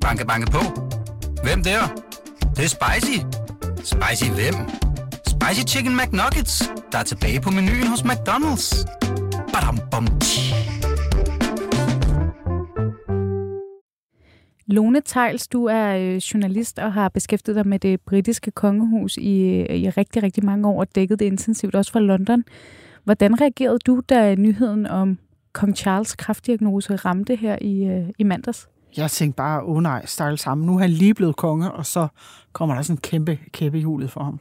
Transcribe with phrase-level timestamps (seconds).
[0.00, 0.62] Banke, banke på.
[1.44, 1.80] Hvem der?
[2.40, 3.18] Det, det er spicy.
[3.76, 4.54] Spicy hvem?
[5.26, 8.66] Spicy Chicken McNuggets, der er tilbage på menuen hos McDonald's.
[9.52, 10.54] Badum, bom, tji.
[14.66, 19.42] Lone Tejls, du er øh, journalist og har beskæftiget dig med det britiske kongehus i,
[19.42, 22.44] øh, i rigtig, rigtig mange år og dækket det intensivt, også fra London.
[23.04, 25.18] Hvordan reagerede du, da nyheden om
[25.52, 28.68] kong Charles kraftdiagnose ramte her i, øh, i mandags?
[28.96, 30.66] Jeg tænkte bare, åh oh nej, stejl sammen.
[30.66, 32.08] Nu er han lige blevet konge, og så
[32.52, 34.40] kommer der sådan en kæmpe kæppe hjulet for ham.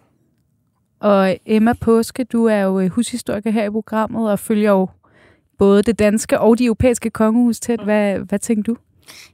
[1.00, 4.88] Og Emma Påske, du er jo hushistoriker her i programmet og følger jo
[5.58, 7.84] både det danske og de europæiske kongehus tæt.
[7.84, 8.78] Hvad, hvad tænker du?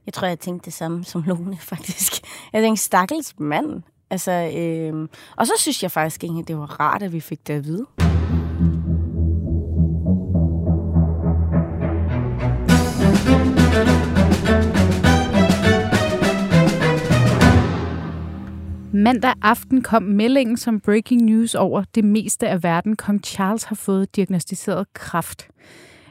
[0.06, 2.12] Jeg tror, jeg tænkte det samme som Lone, faktisk.
[2.52, 3.82] Jeg tænkte, stakkels mand.
[4.10, 5.08] Altså, øh...
[5.36, 7.64] Og så synes jeg faktisk ikke, at det var rart, at vi fik det at
[7.64, 7.86] vide.
[18.96, 22.96] Mandag aften kom meldingen som breaking news over det meste af verden.
[22.96, 25.48] Kong Charles har fået diagnostiseret kræft.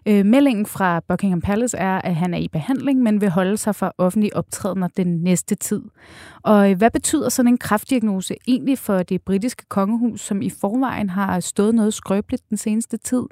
[0.06, 3.76] Øh, meldingen fra Buckingham Palace er, at han er i behandling, men vil holde sig
[3.76, 5.82] for offentlige optrædener den næste tid.
[6.44, 11.10] Og øh, hvad betyder sådan en kraftdiagnose egentlig for det britiske kongehus, som i forvejen
[11.10, 13.24] har stået noget skrøbeligt den seneste tid?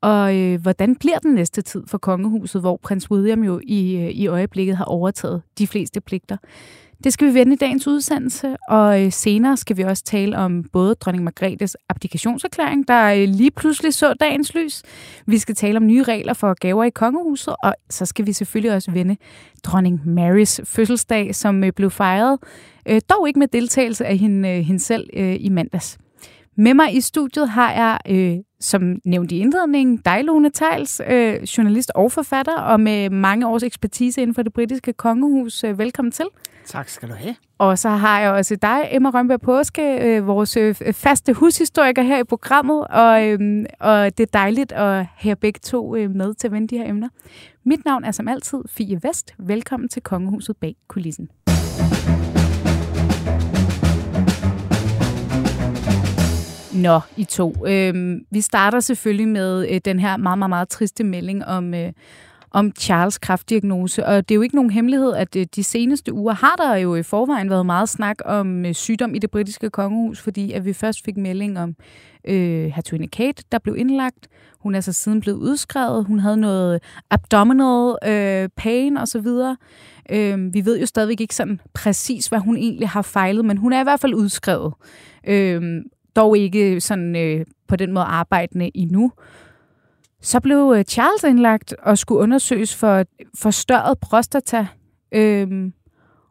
[0.00, 4.10] Og øh, hvordan bliver den næste tid for kongehuset, hvor prins William jo i, øh,
[4.10, 6.36] i øjeblikket har overtaget de fleste pligter?
[7.04, 10.64] Det skal vi vende i dagens udsendelse, og øh, senere skal vi også tale om
[10.72, 14.82] både dronning Margrethes abdikationserklæring, der øh, lige pludselig så dagens lys.
[15.26, 18.74] Vi skal tale om nye regler for gaver i kongehuset, og så skal vi selvfølgelig
[18.74, 19.16] også vende
[19.64, 22.38] dronning Marys fødselsdag, som øh, blev fejret,
[23.10, 25.08] dog ikke med deltagelse af hende, hende selv
[25.40, 25.98] i mandags.
[26.56, 31.42] Med mig i studiet har jeg, øh, som nævnt i indledningen, dig, Lone Tejls, øh,
[31.42, 35.64] journalist og forfatter, og med mange års ekspertise inden for det britiske kongehus.
[35.64, 36.26] Velkommen til.
[36.66, 37.34] Tak skal du have.
[37.58, 42.18] Og så har jeg også dig, Emma Rønberg Påske, øh, vores øh, faste hushistoriker her
[42.18, 46.48] i programmet, og, øh, og det er dejligt at have begge to øh, med til
[46.48, 47.08] at vende de her emner.
[47.64, 49.34] Mit navn er som altid Fie Vest.
[49.38, 51.28] Velkommen til Kongehuset bag kulissen.
[56.74, 57.66] Nå, I to.
[57.66, 61.92] Øhm, vi starter selvfølgelig med øh, den her meget, meget, meget triste melding om, øh,
[62.52, 64.06] om Charles kraftdiagnose.
[64.06, 66.94] Og det er jo ikke nogen hemmelighed, at øh, de seneste uger har der jo
[66.94, 70.72] i forvejen været meget snak om øh, sygdom i det britiske kongehus, fordi at vi
[70.72, 71.76] først fik melding om
[72.24, 74.28] øh, hertuginde Kate, der blev indlagt.
[74.58, 76.04] Hun er så siden blevet udskrevet.
[76.04, 79.26] Hun havde noget abdominal øh, pain osv.
[80.10, 83.72] Øh, vi ved jo stadigvæk ikke sådan præcis, hvad hun egentlig har fejlet, men hun
[83.72, 84.72] er i hvert fald udskrevet.
[85.26, 85.82] Øh,
[86.16, 89.12] dog ikke sådan øh, på den måde arbejdende endnu.
[90.22, 94.66] Så blev øh, Charles indlagt og skulle undersøges for forstørret prostata.
[95.12, 95.72] Øhm,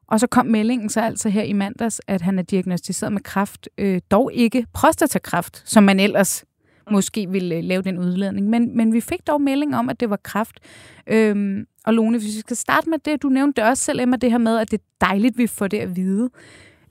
[0.08, 3.70] og så kom meldingen så altså her i mandags, at han er diagnostiseret med kræft.
[3.78, 6.46] Øh, dog ikke prostatakræft, som man ellers
[6.92, 8.50] måske ville øh, lave den udledning.
[8.50, 10.60] Men, men vi fik dog melding om, at det var kræft.
[11.08, 14.32] Øhm, og Lone, hvis vi skal starte med det, du nævnte også selv, Emma, det
[14.32, 16.30] her med, at det er dejligt, at vi får det at vide.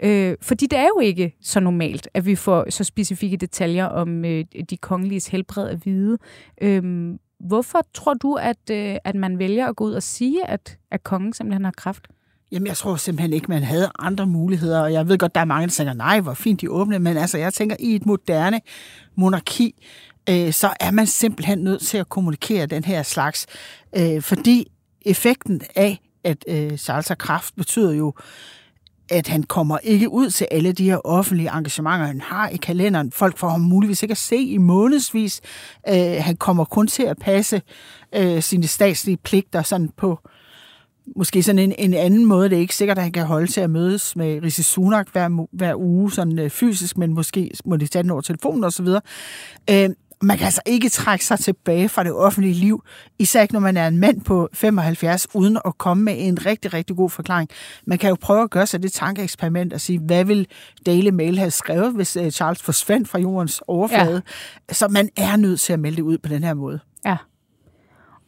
[0.02, 4.24] Øh, fordi det er jo ikke så normalt, at vi får så specifikke detaljer om
[4.24, 6.18] øh, de kongeliges helbred at vide.
[6.62, 10.78] Øh, hvorfor tror du, at, øh, at man vælger at gå ud og sige, at,
[10.90, 12.08] at kongen simpelthen har kraft?
[12.52, 15.44] Jamen, jeg tror simpelthen ikke, man havde andre muligheder, og jeg ved godt, der er
[15.44, 18.60] mange, der tænker, nej, hvor fint de åbne, men altså, jeg tænker, i et moderne
[19.14, 19.86] monarki,
[20.28, 23.46] øh, så er man simpelthen nødt til at kommunikere den her slags,
[23.96, 24.66] øh, fordi
[25.02, 28.14] effekten af, at øh, Charles har kraft, betyder jo,
[29.10, 33.12] at han kommer ikke ud til alle de her offentlige engagementer, han har i kalenderen.
[33.12, 35.40] Folk får ham muligvis ikke at se i månedsvis.
[35.88, 37.62] Øh, han kommer kun til at passe
[38.14, 40.18] øh, sine statslige pligter sådan på
[41.16, 42.48] måske sådan en, en anden måde.
[42.48, 45.46] Det er ikke sikkert, at han kan holde til at mødes med Rishi Sunak hver,
[45.52, 48.86] hver uge sådan øh, fysisk, men måske må de tage den over telefonen osv.
[49.70, 49.90] Øh,
[50.22, 52.84] man kan altså ikke trække sig tilbage fra det offentlige liv,
[53.18, 56.74] især ikke når man er en mand på 75, uden at komme med en rigtig,
[56.74, 57.50] rigtig god forklaring.
[57.86, 60.46] Man kan jo prøve at gøre sig det tankeeksperiment og sige, hvad vil
[60.86, 64.22] Daily Mail have skrevet, hvis øh, Charles forsvandt fra jordens overflade?
[64.68, 64.74] Ja.
[64.74, 66.80] Så man er nødt til at melde det ud på den her måde.
[67.04, 67.16] Ja.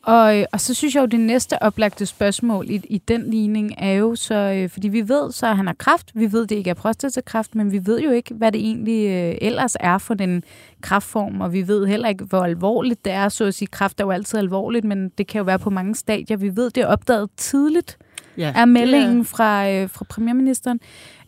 [0.03, 3.75] Og, øh, og så synes jeg jo, det næste oplagte spørgsmål i, i den ligning
[3.79, 6.57] er jo så, øh, fordi vi ved så, at han har kraft, vi ved, det
[6.57, 10.15] ikke er prostatakræft, men vi ved jo ikke, hvad det egentlig øh, ellers er for
[10.15, 10.45] den
[10.81, 14.05] kraftform, og vi ved heller ikke, hvor alvorligt det er, så at sige, kraft er
[14.05, 16.37] jo altid alvorligt, men det kan jo være på mange stadier.
[16.37, 17.99] Vi ved, det er opdaget tidligt,
[18.37, 19.25] ja, er meldingen er...
[19.25, 20.81] fra, øh, fra premierministeren.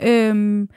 [0.03, 0.69] Øhm,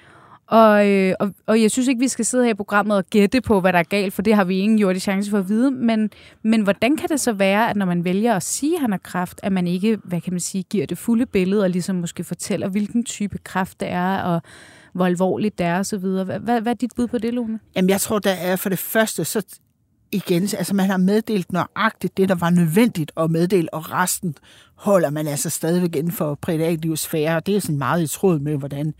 [0.47, 3.41] og, øh, og, og jeg synes ikke, vi skal sidde her i programmet og gætte
[3.41, 5.71] på, hvad der er galt, for det har vi ingen jordig chance for at vide.
[5.71, 6.09] Men,
[6.44, 8.97] men hvordan kan det så være, at når man vælger at sige, at han har
[8.97, 12.23] kræft, at man ikke, hvad kan man sige, giver det fulde billede og ligesom måske
[12.23, 14.41] fortæller, hvilken type kræft det er, og
[14.94, 15.99] hvor alvorligt det er osv.
[15.99, 17.59] Hvad, hvad, hvad er dit bud på det, Lone?
[17.75, 19.45] Jamen, jeg tror, der er for det første, så
[20.11, 24.35] igen, altså man har meddelt nøjagtigt det, der var nødvendigt at meddele, og resten
[24.77, 28.57] holder man altså stadigvæk inden for privatlivsfære, og det er sådan meget i tråd med,
[28.57, 28.94] hvordan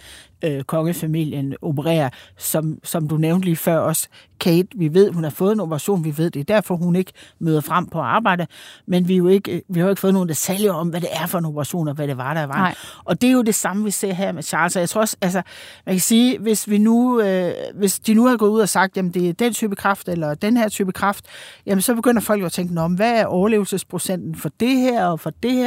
[0.44, 4.08] øh, kongefamilien opererer, som, som du nævnte lige før også.
[4.40, 7.12] Kate, vi ved, hun har fået en operation, vi ved, det er derfor, hun ikke
[7.40, 8.48] møder frem på arbejde,
[8.88, 11.10] men vi, er jo ikke, vi har jo ikke fået nogen detaljer om, hvad det
[11.12, 12.58] er for en operation, og hvad det var, der var.
[12.58, 12.76] Nej.
[13.06, 15.18] Og det er jo det samme, vi ser her med Charles, og jeg tror også,
[15.22, 15.42] altså,
[15.86, 18.98] man kan sige, hvis, vi nu, øh, hvis de nu har gået ud og sagt,
[18.98, 21.26] jamen det er den type kraft, eller den her type kraft,
[21.66, 25.20] jamen så begynder folk jo at tænke, Nå, hvad er overlevelsesprocenten for det her, og
[25.20, 25.67] for det her,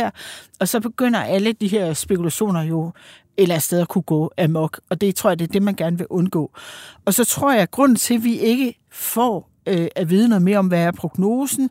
[0.61, 2.93] og så begynder alle de her spekulationer jo
[3.43, 5.75] eller andet sted at kunne gå amok, og det tror jeg, det er det, man
[5.75, 6.51] gerne vil undgå.
[7.05, 10.43] Og så tror jeg, at grunden til, at vi ikke får øh, at vide noget
[10.43, 11.71] mere om, hvad er prognosen,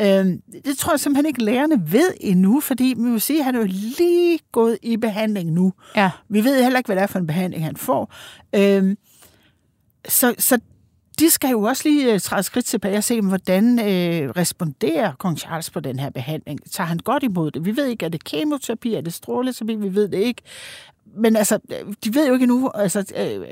[0.00, 0.26] øh,
[0.64, 3.58] det tror jeg simpelthen ikke, lærerne ved endnu, fordi man vil sige, at han er
[3.58, 5.72] jo lige gået i behandling nu.
[5.96, 6.10] Ja.
[6.28, 8.14] Vi ved heller ikke, hvad det er for en behandling, han får.
[8.54, 8.96] Øh,
[10.08, 10.58] så, så
[11.18, 15.38] de skal jo også lige øh, træde skridt tilbage og se, hvordan øh, responderer kong
[15.38, 16.72] Charles på den her behandling.
[16.72, 17.64] Tager han godt imod det?
[17.64, 19.74] Vi ved ikke, er det kemoterapi, er det stråleterapi?
[19.74, 20.42] Vi ved det ikke.
[21.16, 23.46] Men altså, øh, de ved jo ikke nu, altså, øh,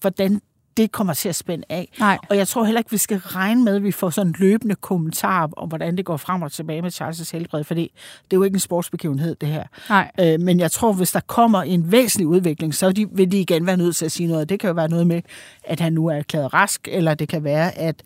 [0.00, 0.40] hvordan
[0.76, 1.88] det kommer til at spænde af.
[1.98, 2.18] Nej.
[2.30, 5.48] Og jeg tror heller ikke, vi skal regne med, at vi får sådan løbende kommentarer
[5.56, 7.88] om, hvordan det går frem og tilbage med Charles' helbred, for det er
[8.34, 9.64] jo ikke en sportsbegivenhed, det her.
[9.88, 10.10] Nej.
[10.20, 13.66] Øh, men jeg tror, hvis der kommer en væsentlig udvikling, så de, vil de igen
[13.66, 14.48] være nødt til at sige noget.
[14.48, 15.22] Det kan jo være noget med,
[15.64, 18.02] at han nu er erklæret rask, eller det kan være, at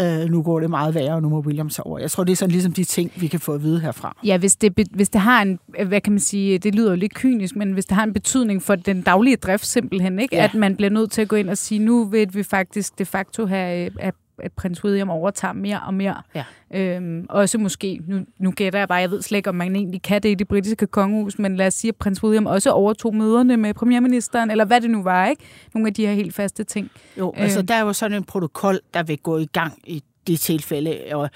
[0.00, 1.98] øh, nu går det meget værre, og nu må William tage over.
[1.98, 4.16] Jeg tror, det er sådan ligesom de ting, vi kan få at vide herfra.
[4.24, 7.14] Ja, hvis det, hvis det har en, hvad kan man sige, det lyder jo lidt
[7.14, 10.36] kynisk, men hvis det har en betydning for den daglige drift simpelthen, ikke?
[10.36, 10.44] Ja.
[10.44, 13.04] at man bliver nødt til at gå ind og sige, nu vil vi faktisk de
[13.04, 14.12] facto have, øh,
[14.42, 16.22] at, prins William overtager mere og mere.
[16.34, 16.44] Ja.
[16.74, 20.02] Øhm, også måske, nu, nu gætter jeg bare, jeg ved slet ikke, om man egentlig
[20.02, 23.14] kan det i det britiske kongehus, men lad os sige, at prins William også overtog
[23.14, 25.42] møderne med premierministeren, eller hvad det nu var, ikke?
[25.74, 26.90] Nogle af de her helt faste ting.
[27.18, 27.42] Jo, øh.
[27.42, 27.68] altså Øh.
[27.68, 31.30] der er jo sådan en protokol, der vil gå i gang i det tilfælde, og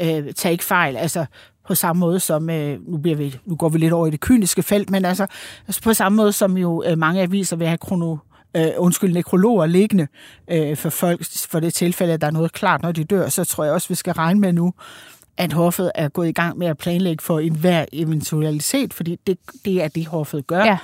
[0.00, 1.26] øh, tag ikke fejl, altså
[1.66, 4.20] på samme måde som, øh, nu, bliver vi, nu går vi lidt over i det
[4.20, 5.26] kyniske felt, men altså,
[5.66, 8.16] altså på samme måde som jo øh, mange aviser vil have krono,
[8.56, 10.06] øh, undskyld, nekrologer liggende
[10.50, 13.44] øh, for folk, for det tilfælde, at der er noget klart, når de dør, så
[13.44, 14.72] tror jeg også, vi skal regne med nu,
[15.36, 19.82] at hoffet er gået i gang med at planlægge for enhver eventualitet, fordi det, det
[19.82, 20.64] er det, hoffet gør.
[20.64, 20.78] Ja.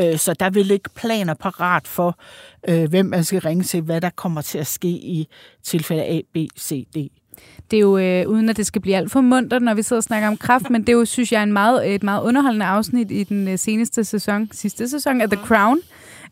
[0.00, 2.18] Øh, Så der vil ligge planer parat for,
[2.68, 5.28] øh, hvem man skal ringe til, hvad der kommer til at ske i
[5.62, 6.96] tilfælde A, B, C, D.
[7.70, 10.00] Det er jo, øh, uden at det skal blive alt for munter, når vi sidder
[10.00, 12.66] og snakker om kraft, men det er jo, synes jeg, en meget, et meget underholdende
[12.66, 15.78] afsnit i den øh, seneste sæson, sidste sæson af The Crown,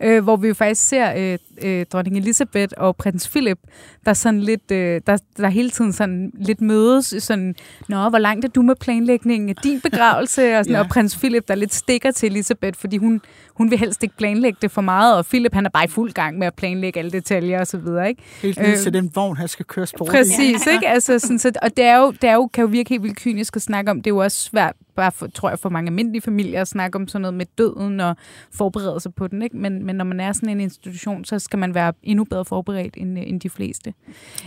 [0.03, 3.59] øh, hvor vi jo faktisk ser øh, øh, dronning Elizabeth og prins Philip,
[4.07, 7.55] der sådan lidt, øh, der, der hele tiden sådan lidt mødes, sådan,
[7.89, 10.81] nå, hvor langt er du med planlægningen af din begravelse, og, sådan, Ja.
[10.81, 13.21] og prins Philip, der lidt stikker til Elizabeth, fordi hun,
[13.55, 16.13] hun vil helst ikke planlægge det for meget, og Philip, han er bare i fuld
[16.13, 18.23] gang med at planlægge alle detaljer og så videre, ikke?
[18.43, 20.05] Helt Øh, til den vogn, han skal køres på.
[20.05, 20.89] Præcis, ikke?
[20.89, 23.17] Altså, sådan, så, og det, er jo, det er jo, kan jo virke helt vildt
[23.17, 23.97] kynisk at snakke om.
[23.97, 26.97] Det er jo også svært, bare for, tror jeg, for mange almindelige familier at snakke
[26.97, 28.17] om sådan noget med døden og
[28.55, 29.43] forberede sig på den.
[29.43, 29.57] Ikke?
[29.57, 32.95] Men, men når man er sådan en institution, så skal man være endnu bedre forberedt
[32.97, 33.95] end, øh, end de fleste.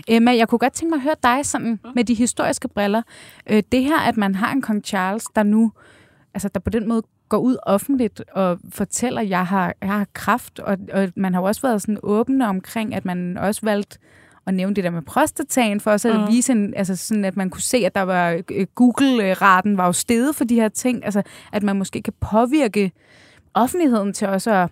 [0.08, 3.02] Emma, jeg kunne godt tænke mig at høre dig sådan, med de historiske briller.
[3.50, 5.72] Øh, det her, at man har en kong Charles, der nu
[6.34, 10.08] altså, der på den måde går ud offentligt og fortæller, at jeg har, jeg har
[10.14, 14.00] kraft, og, og man har jo også været sådan åbne omkring, at man også valgt
[14.48, 16.28] at nævne det der med prostataen, for også at Mm.
[16.28, 19.92] vise, en, altså sådan, at man kunne se, at der var øh, Google-raten var jo
[19.94, 21.22] steget for de her ting, altså
[21.52, 22.92] at man måske kan påvirke
[23.54, 24.70] offentligheden til også at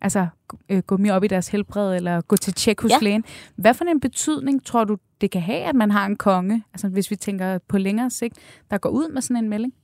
[0.00, 0.26] altså,
[0.68, 2.98] øh, gå mere op i deres helbred, eller gå til tjek hos Ja.
[3.02, 3.24] lægen.
[3.56, 6.88] Hvad for en betydning tror du, det kan have, at man har en konge, altså
[6.88, 8.34] hvis vi tænker på længere sigt,
[8.70, 9.74] der går ud med sådan en melding?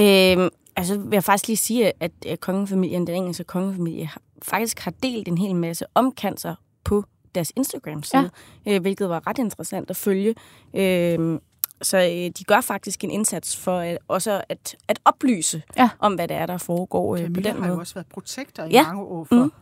[0.00, 4.10] Øhm, altså vil jeg faktisk lige sige, at øh, kongefamilien, den engelske kongefamilie,
[4.42, 8.30] faktisk har delt en hel masse om cancer på deres Instagram-side,
[8.66, 8.74] ja.
[8.74, 10.34] øh, hvilket var ret interessant at følge.
[10.74, 11.38] Øhm,
[11.82, 15.88] så øh, de gør faktisk en indsats for at, også at, at oplyse Ja.
[15.98, 17.78] om, hvad det er, der foregår øh, på den har jo måde.
[17.78, 18.82] også været protektor i Ja.
[18.82, 19.52] mange år for, mm.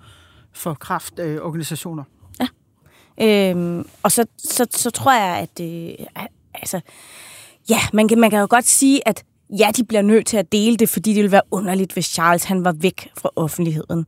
[0.52, 2.04] for kraftorganisationer.
[3.22, 6.80] Øhm, og så, så, så tror jeg, at øh, at- altså,
[7.70, 9.24] ja, man kan, man kan jo godt sige, at
[9.58, 12.44] ja, de bliver nødt til at dele det, fordi det ville være underligt, hvis Charles
[12.44, 14.06] han var væk fra offentligheden.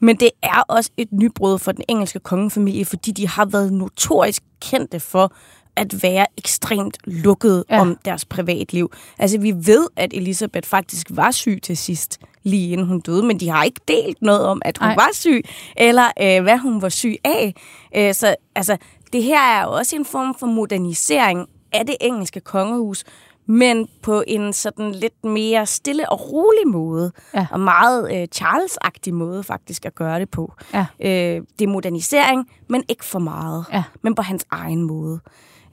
[0.00, 4.42] Men det er også et nybrud for den engelske kongefamilie, fordi de har været notorisk
[4.60, 5.32] kendte for
[5.76, 7.80] at være ekstremt lukket Ja.
[7.80, 8.92] om deres privatliv.
[9.18, 13.40] Altså, vi ved, at Elisabeth faktisk var syg til sidst, lige inden hun døde, men
[13.40, 14.88] de har ikke delt noget om, at hun.
[14.88, 14.94] Ej.
[14.94, 15.42] var syg,
[15.76, 17.54] eller øh, hvad hun var syg af.
[17.96, 18.76] Øh, så altså,
[19.12, 23.04] det her er jo også en form for modernisering af det engelske kongehus,
[23.46, 27.46] men på en sådan lidt mere stille og rolig måde, Ja.
[27.50, 30.52] og meget øh, Charles-agtig måde faktisk at gøre det på.
[30.74, 30.86] Ja.
[31.00, 33.82] Øh, det er modernisering, men ikke for meget, Ja.
[34.02, 35.20] men på hans egen måde.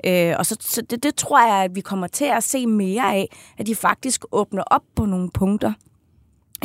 [0.06, 3.16] Øh, og så, så det, det tror jeg, at vi kommer til at se mere
[3.16, 3.28] af,
[3.58, 5.74] at de faktisk åbner op på nogle punkter,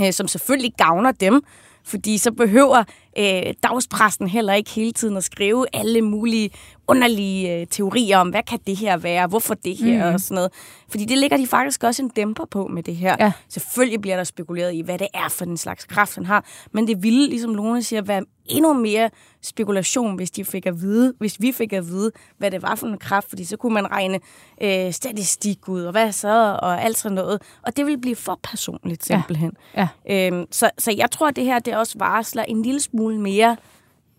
[0.00, 1.43] øh, som selvfølgelig gavner dem,
[1.85, 2.85] fordi så behøver
[3.19, 6.50] øh, dagspressen heller ikke hele tiden at skrive alle mulige
[6.88, 10.14] underlige øh, teorier om, hvad kan det her være, hvorfor det her mm.
[10.14, 10.50] og sådan noget.
[10.88, 13.16] Fordi det ligger de faktisk også en dæmper på med det her.
[13.21, 13.33] Ja.
[13.49, 16.87] Selvfølgelig bliver der spekuleret i, hvad det er for en slags kraft, han har, men
[16.88, 19.11] det ville, ligesom Lone siger, være endnu mere
[19.43, 22.87] spekulation, hvis de fik at vide, hvis vi fik at vide, hvad det var for
[22.87, 24.19] en kraft, fordi så kunne man regne
[24.62, 27.43] øh, statistik ud, og hvad så, og alt sådan noget.
[27.62, 29.14] Og det vil blive for personligt, Ja.
[29.16, 29.52] simpelthen.
[29.76, 29.88] Ja.
[30.11, 33.57] Øhm, så, så jeg tror, at det her det også varsler en lille smule mere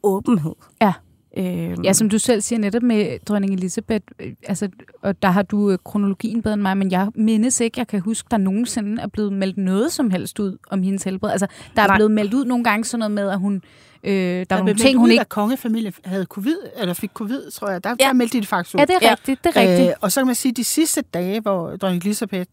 [0.03, 0.55] åbenhed.
[0.81, 0.93] Ja.
[1.37, 4.69] Øhm, Ja, som du selv siger netop med dronning Elisabeth, øh, altså,
[5.01, 7.99] og der har du øh, kronologien bedre end mig, men jeg mindes ikke, jeg kan
[7.99, 11.31] huske, der nogensinde er blevet meldt noget som helst ud om hendes helbred.
[11.31, 11.97] Altså, der er Nej.
[11.97, 13.55] blevet meldt ud nogle gange sådan noget med, at hun,
[14.03, 15.21] øh, der er Der nogle blev ting, hun ud, ikke...
[15.21, 17.83] at kongefamilien havde covid, eller fik covid, tror jeg.
[17.83, 18.05] Der, Ja.
[18.07, 18.79] der meldte de det faktisk ud.
[18.79, 19.11] Ja, det er Ja.
[19.11, 19.87] rigtigt, det er rigtigt.
[19.89, 22.49] Øh, og så kan man sige, at de sidste dage, hvor dronning Elisabeth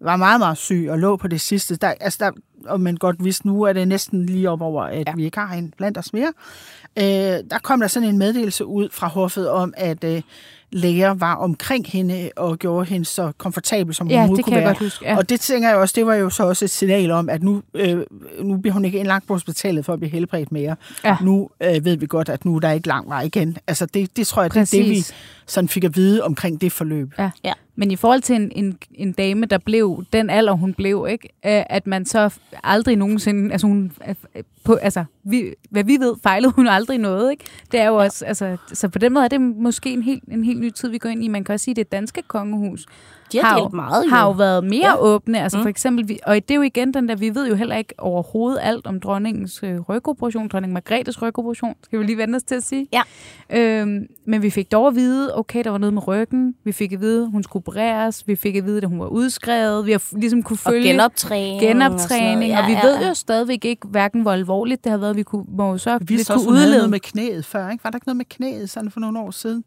[0.00, 2.30] var meget, meget syg og lå på det sidste, der, altså der,
[2.66, 5.12] og man godt vidste nu, at det er næsten lige op over, at Ja.
[5.16, 6.32] vi ikke har hende blandt os mere.
[6.98, 7.04] Øh,
[7.50, 10.22] der kom der sådan en meddelelse ud fra hoffet om, at øh,
[10.72, 14.52] læger var omkring hende og gjorde hende så komfortabel, som hun Ja, det kunne kan
[14.52, 14.68] jeg være.
[14.68, 15.04] godt huske.
[15.04, 15.16] Ja.
[15.16, 17.62] Og det tænker jeg også, det var jo så også et signal om, at nu,
[17.74, 17.98] øh,
[18.42, 20.76] nu bliver hun ikke indlagt på hospitalet for at blive helbredt mere.
[21.04, 21.16] Ja.
[21.22, 23.56] Nu øh, ved vi godt, at nu er der ikke lang vej igen.
[23.66, 25.14] Altså det, det tror jeg, det er det, vi Præcis.
[25.46, 27.12] sådan fik at vide omkring det forløb.
[27.18, 27.30] Ja.
[27.44, 27.52] Ja.
[27.76, 31.28] Men i forhold til en, en, en dame, der blev den alder, hun blev, ikke?
[31.46, 32.30] Øh, at man så
[32.64, 33.52] aldrig nogensinde...
[33.52, 33.92] Altså, hun,
[34.64, 37.30] på, altså vi, hvad vi ved, fejlede hun aldrig noget.
[37.30, 37.44] Ikke?
[37.72, 38.24] Det er jo også...
[38.24, 40.98] Altså, så på den måde er det måske en helt, en helt ny tid, vi
[40.98, 41.28] går ind i.
[41.28, 42.86] Man kan også sige, at det danske kongehus
[43.32, 44.36] de har, har, delt meget, har jo jo.
[44.36, 44.88] været mere Ja.
[44.88, 44.96] ja.
[45.00, 45.40] åbne.
[45.42, 45.62] Altså Mm.
[45.64, 47.94] for eksempel, vi, og det er jo igen den der, vi ved jo heller ikke
[47.98, 52.54] overhovedet alt om dronningens øh, rygoperation, dronning Margrethes rygoperation, skal vi lige vende os til
[52.54, 52.88] at sige.
[52.92, 53.02] Ja.
[53.50, 56.54] Øhm, men vi fik dog at vide, okay, der var noget med ryggen.
[56.64, 58.22] Vi fik at vide, hun skulle opereres.
[58.26, 59.86] Vi fik at vide, at hun var udskrevet.
[59.86, 61.60] Vi har ligesom kunne Og følge genoptræning.
[61.60, 62.52] genoptræning.
[62.52, 65.16] og, Og, sådan og vi ved jo stadigvæk ikke, hverken hvor alvorligt det har været.
[65.16, 66.72] Vi kunne, må jo så Vi kunne udlede.
[66.76, 67.84] noget med knæet før, ikke?
[67.84, 69.64] Var der ikke noget med knæet sådan for nogle år siden?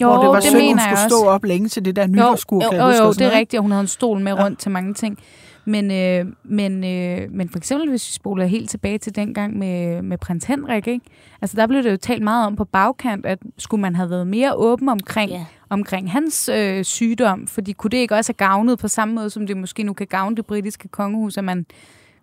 [0.00, 1.16] Jo, hvor det var det synd, hun mener jeg skulle også.
[1.18, 3.58] stå op længe til det der Jo, jeg jo, huske, jo, og det er rigtigt,
[3.58, 4.44] og hun havde en stol med Ja.
[4.44, 5.18] rundt til mange ting.
[5.64, 10.02] Men, øh, men, øh, men for eksempel, hvis vi spoler helt tilbage til dengang med,
[10.02, 11.06] med prins Henrik, ikke?
[11.42, 14.26] Altså, der blev det jo talt meget om på bagkant, at skulle man have været
[14.26, 15.44] mere åben omkring, Ja.
[15.70, 19.46] omkring hans øh, sygdom, fordi kunne det ikke også have gavnet på samme måde, som
[19.46, 21.66] det måske nu kan gavne det britiske kongehus, at man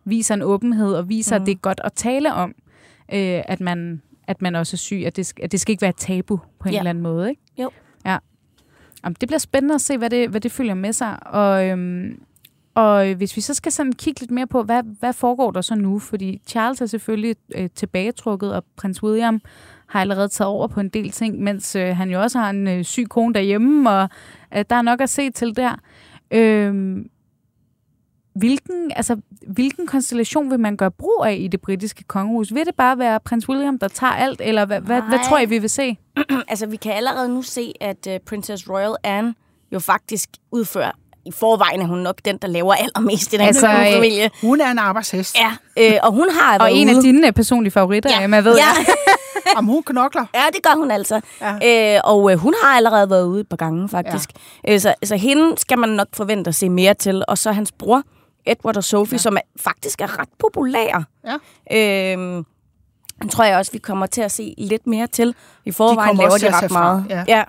[0.05, 1.41] viser en åbenhed og viser, mm.
[1.41, 2.49] At det er godt at tale om,
[3.13, 5.89] øh, at, man, at man også er syg, at det, at det skal ikke være
[5.89, 6.79] et tabu på en Ja.
[6.79, 7.41] eller anden måde, ikke?
[7.57, 7.71] Jo.
[8.05, 8.17] Ja.
[9.03, 11.27] Jamen, det bliver spændende at se, hvad det, hvad det følger med sig.
[11.27, 12.19] Og, øhm,
[12.75, 15.75] og hvis vi så skal sådan kigge lidt mere på, hvad, hvad foregår der så
[15.75, 15.99] nu?
[15.99, 19.41] Fordi Charles er selvfølgelig øh, tilbagetrukket, og prins William
[19.87, 22.67] har allerede taget over på en del ting, mens øh, han jo også har en
[22.67, 24.09] øh, syg kone derhjemme, og
[24.57, 25.75] øh, der er nok at se til der.
[26.31, 27.09] Øhm,
[28.37, 29.15] hvilken, altså,
[29.47, 32.53] hvilken konstellation vil man gøre brug af i det britiske kongehus?
[32.53, 35.45] Vil det bare være prins William, der tager alt, eller hvad, hvad, hvad tror I,
[35.45, 35.97] vi vil se?
[36.51, 39.35] altså, vi kan allerede nu se, at uh, Princess Royal Anne
[39.71, 40.91] jo faktisk udfører
[41.27, 44.29] i forvejen er hun nok den, der laver allermest i den Altså, altså, øh, familie.
[44.41, 45.37] Hun er en arbejdshest.
[45.39, 46.97] Ja, øh, og hun har Og en ude.
[46.97, 48.23] af dine personlige favoritter, ja.
[48.23, 48.65] Emma, ved ja.
[48.65, 48.95] jeg.
[49.57, 50.25] Om hun knokler.
[50.35, 51.21] Ja, det gør hun altså.
[51.41, 51.95] Ja.
[51.95, 54.29] Øh, og øh, hun har allerede været ude et par gange, faktisk.
[54.67, 54.73] Ja.
[54.73, 57.23] Øh, så, så hende skal man nok forvente at se mere til.
[57.27, 58.03] Og så hans bror,
[58.51, 59.17] Edward og Sophie, ja.
[59.17, 61.03] som er, faktisk er ret populær.
[61.25, 62.13] Ja.
[62.17, 62.43] Øh,
[63.21, 65.35] den tror jeg også, vi kommer til at se lidt mere til.
[65.65, 67.05] I forvejen kommer laver de ret meget.
[67.09, 67.23] ja.
[67.27, 67.43] ja.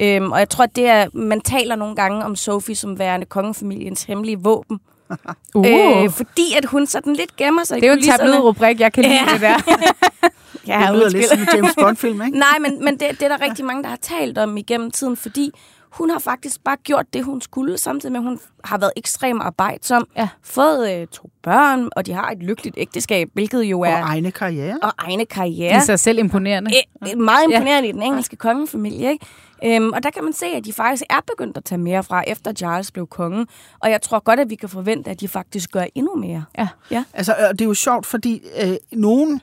[0.00, 3.26] Øhm, og jeg tror, at det er, man taler nogle gange om Sophie som værende
[3.26, 4.80] kongefamiliens hemmelige våben.
[5.54, 5.66] Uh.
[6.04, 8.32] Øh, fordi at hun sådan lidt gemmer sig Det er jo en kulisserne.
[8.32, 9.32] tabloid-rubrik, jeg kan lide Ja.
[9.32, 9.58] det der.
[10.66, 12.38] Ja, Det lyder lidt som en James Bond-film, ikke?
[12.46, 15.16] Nej, men, men det, det er der rigtig mange, der har talt om igennem tiden,
[15.16, 15.50] fordi
[15.90, 19.42] hun har faktisk bare gjort det, hun skulle, samtidig med, at hun har været ekstremt
[19.42, 20.28] arbejdsom, Ja.
[20.42, 23.94] fået øh, to børn, og de har et lykkeligt ægteskab, hvilket jo er...
[23.94, 24.78] Og egne karriere.
[24.82, 25.70] og egne Det karriere.
[25.72, 26.70] er sig selv imponerende.
[27.12, 29.26] Øh, meget imponerende i den engelske kongefamilie, ikke?
[29.64, 32.24] Øhm, og der kan man se, at de faktisk er begyndt at tage mere fra,
[32.26, 33.46] efter Charles blev konge.
[33.80, 36.44] Og jeg tror godt, at vi kan forvente, at de faktisk gør endnu mere.
[36.58, 36.68] Ja.
[36.90, 37.04] Ja.
[37.12, 39.40] Altså, det er jo sjovt, fordi øh, nogen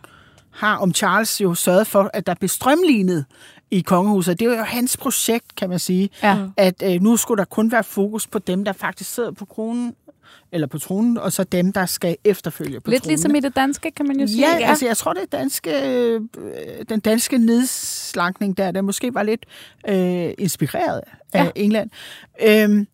[0.51, 3.25] har om Charles jo sørget for, at der blev strømlignet
[3.71, 4.39] i kongehuset.
[4.39, 6.37] Det er jo hans projekt, kan man sige, Ja.
[6.57, 9.95] at øh, nu skulle der kun være fokus på dem, der faktisk sidder på kronen,
[10.51, 13.09] eller på tronen, og så dem, der skal efterfølge på Lidt tronen.
[13.11, 14.47] ligesom i det danske, kan man jo sige.
[14.59, 16.21] Ja, altså jeg tror, det danske, øh,
[16.89, 19.45] den danske nedslankning der, der måske var lidt
[19.87, 21.01] øh, inspireret
[21.33, 21.49] af Ja.
[21.55, 21.89] England.
[22.47, 22.87] Øhm,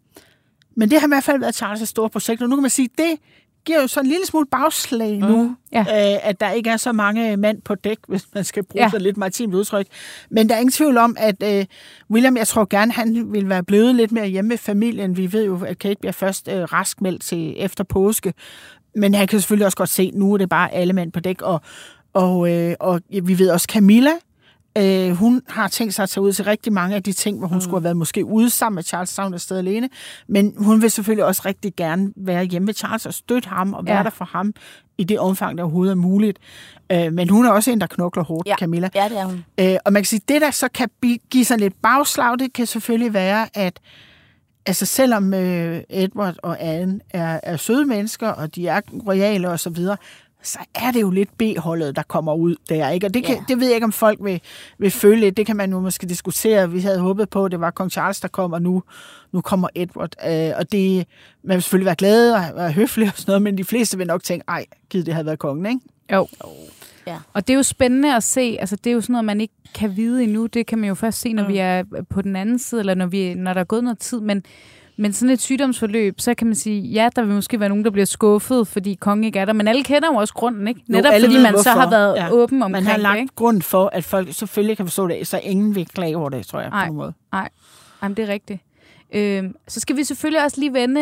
[0.75, 2.89] men det har i hvert fald været Charles' store projekt, og nu kan man sige,
[2.97, 3.17] det
[3.65, 5.55] giver jo så en lille smule bagslag nu, Mm.
[5.73, 5.79] Ja.
[6.13, 8.89] øh, at der ikke er så mange mand på dæk, hvis man skal bruge Ja.
[8.89, 9.85] sådan lidt maritimt udtryk.
[10.29, 11.65] Men der er ingen tvivl om, at øh,
[12.11, 15.17] William, jeg tror gerne, han vil være blevet lidt mere hjemme med familien.
[15.17, 18.33] Vi ved jo, at Kate bliver først øh, raskmeldt til efter påske,
[18.95, 21.19] men han kan selvfølgelig også godt se, at nu er det bare alle mænd på
[21.19, 21.61] dæk, og,
[22.13, 24.11] og, øh, og vi ved også Camilla,
[24.77, 27.47] Øh, hun har tænkt sig at tage ud til rigtig mange af de ting, hvor
[27.47, 27.61] hun mm.
[27.61, 29.89] skulle have været måske ude sammen med Charles Savn afsted alene.
[30.27, 33.85] Men hun vil selvfølgelig også rigtig gerne være hjemme med Charles og støtte ham og
[33.85, 34.03] være Ja.
[34.03, 34.53] der for ham
[34.97, 36.39] i det omfang, der overhovedet er muligt.
[36.91, 38.55] Øh, men hun er også en, der knokler hårdt, Ja.
[38.59, 38.89] Camilla.
[38.95, 39.45] Ja, det er hun.
[39.59, 40.89] Øh, og man kan sige, det der så kan
[41.31, 43.79] give sig lidt bagslag, det kan selvfølgelig være, at
[44.65, 49.59] altså selvom øh, Edward og Anne er, er søde mennesker, og de er royale og
[49.59, 49.97] så videre,
[50.43, 53.07] så er det jo lidt B-holdet, der kommer ud der, ikke?
[53.07, 53.43] Og det, kan, Ja.
[53.47, 54.41] det ved jeg ikke, om folk vil,
[54.77, 55.31] vil føle.
[55.31, 56.71] Det kan man jo måske diskutere.
[56.71, 58.83] Vi havde håbet på, at det var kong Charles, der kom, og nu,
[59.31, 60.11] nu kommer Edward.
[60.27, 61.07] Øh, og det,
[61.43, 64.07] man vil selvfølgelig være glad og være høflig og sådan noget, men de fleste vil
[64.07, 65.79] nok tænke, ej, givet det havde været kongen, ikke?
[66.13, 66.27] Jo.
[67.07, 67.17] Ja.
[67.33, 68.57] Og det er jo spændende at se.
[68.59, 70.45] Altså, det er jo sådan noget, man ikke kan vide endnu.
[70.45, 71.49] Det kan man jo først se, når Mm.
[71.49, 74.19] vi er på den anden side, eller når, vi, når der er gået noget tid.
[74.19, 74.43] Men,
[74.97, 77.91] men sådan et sygdomsforløb, så kan man sige, ja, der vil måske være nogen, der
[77.91, 79.53] bliver skuffet, fordi kongen ikke er der.
[79.53, 80.79] Men alle kender jo også grunden, ikke?
[80.89, 81.79] Jo, Netop alle fordi ved, man så hvorfor.
[81.79, 82.31] har været Ja.
[82.31, 83.35] åben omkring Man har det, lagt ikke?
[83.35, 86.59] grund for, at folk selvfølgelig kan forstå det, så ingen vil klage over det, tror
[86.61, 86.85] jeg, Ej.
[86.85, 87.13] på en måde.
[88.03, 88.59] Jamen, det er rigtigt.
[89.15, 91.01] Øh, så skal vi selvfølgelig også lige vende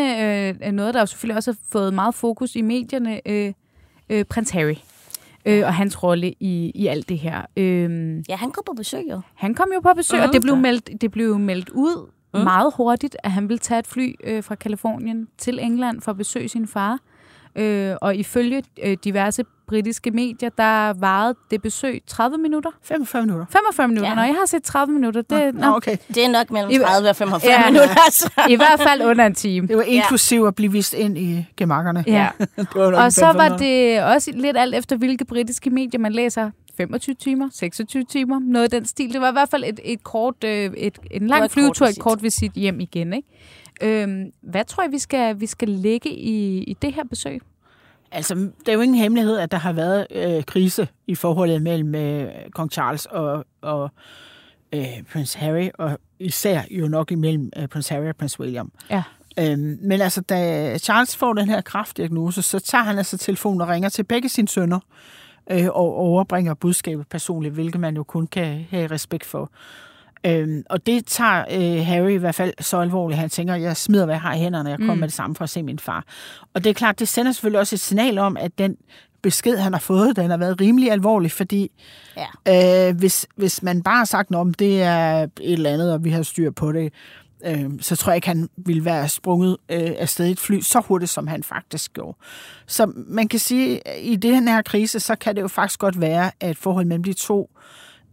[0.63, 3.21] øh, noget, der jo selvfølgelig også har fået meget fokus i medierne.
[3.25, 3.53] Øh,
[4.09, 4.75] øh, prins Harry
[5.45, 7.41] øh, og hans rolle i, i alt det her.
[7.57, 9.21] Øh, Ja, han går på besøg, jo.
[9.35, 10.25] Han kom jo på besøg, mm.
[10.27, 12.39] og det blev, meldt, det blev jo meldt ud mm.
[12.39, 16.17] Meget hurtigt, at han ville tage et fly øh, fra Kalifornien til England for at
[16.17, 16.97] besøge sin far.
[17.55, 22.69] Øh, og ifølge øh, diverse britiske medier, der varede det besøg 30 minutter.
[22.83, 23.45] 45 minutter.
[23.49, 24.09] 45 minutter.
[24.09, 24.11] Ja.
[24.11, 24.15] Ja.
[24.15, 25.97] Når jeg har set 30 minutter, det Nå, okay.
[26.07, 27.65] Det er nok mellem I- 30 og 45 Ja.
[27.71, 27.95] minutter.
[28.05, 28.31] Altså.
[28.49, 29.67] i hvert fald under en time.
[29.67, 32.03] Det var inklusiv at blive vist ind i gemakkerne.
[32.07, 32.27] Ja.
[32.75, 36.51] Og så 45 var det også lidt alt efter, hvilke britiske medier man læser.
[36.79, 39.13] 25 timer, 26 timer, noget af den stil.
[39.13, 41.89] Det var i hvert fald et, et kort, øh, et, en lang et flyvetur, kort
[41.89, 43.13] et kort visit hjem igen.
[43.13, 44.03] Ikke?
[44.03, 47.41] Øhm, hvad tror jeg, vi skal, vi skal lægge i, i det her besøg?
[48.11, 51.95] Altså, det er jo ingen hemmelighed, at der har været øh, krise i forholdet mellem
[51.95, 53.91] øh, kong Charles og, og
[54.73, 58.71] øh, prins Harry, og især jo nok imellem øh, prins Harry og prins William.
[58.89, 59.03] Ja.
[59.39, 63.67] Øhm, men altså, da Charles får den her kraftdiagnose, så tager han altså telefonen og
[63.67, 64.79] ringer til begge sine sønner,
[65.51, 69.51] øh, og overbringer budskabet personligt, hvilket man jo kun kan have respekt for.
[70.25, 73.19] Øhm, og det tager øh, Harry i hvert fald så alvorligt.
[73.19, 74.99] Han tænker, jeg smider, hvad jeg har i hænderne, jeg kommer Mm.
[74.99, 76.03] med det samme for at se min far.
[76.53, 78.75] Og det er klart, det sender selvfølgelig også et signal om, at den
[79.21, 81.71] besked, han har fået, den har været rimelig alvorlig, fordi
[82.47, 82.89] Ja.
[82.89, 86.09] øh, hvis, hvis man bare har sagt, om det er et eller andet, og vi
[86.09, 86.93] har styr på det,
[87.45, 90.79] øh, så tror jeg ikke, han ville være sprunget øh, afsted i et fly så
[90.79, 92.17] hurtigt, som han faktisk gjorde.
[92.67, 96.01] Så man kan sige, at i den her krise, så kan det jo faktisk godt
[96.01, 97.49] være, at forholdet mellem de to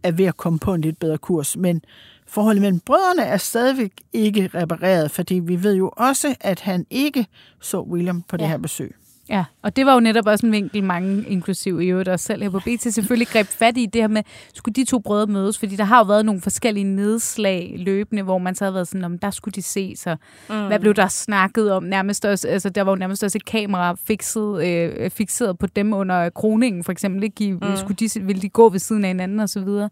[0.03, 1.57] er ved at komme på en lidt bedre kurs.
[1.57, 1.81] Men
[2.27, 7.27] forholdet mellem brødrene er stadigvæk ikke repareret, fordi vi ved jo også, at han ikke
[7.61, 8.49] så William på det Ja.
[8.49, 8.95] her besøg.
[9.29, 12.43] Ja, og det var jo netop også en vinkel, mange, inklusiv i øvrigt også selv
[12.43, 15.59] her på BT, selvfølgelig greb fat i det her med, skulle de to brødre mødes?
[15.59, 19.03] Fordi der har jo været nogle forskellige nedslag løbende, hvor man så har været sådan,
[19.03, 20.17] om der skulle de ses, og
[20.49, 20.67] mm.
[20.67, 21.83] hvad blev der snakket om?
[21.83, 25.93] Nærmest også, altså, der var jo nærmest også et kamera fikset, øh, fixeret på dem
[25.93, 27.23] under kroningen, for eksempel.
[27.23, 27.53] Ikke?
[27.53, 27.75] Mm.
[27.75, 29.89] Skulle de, ville de gå ved siden af hinanden, og så videre.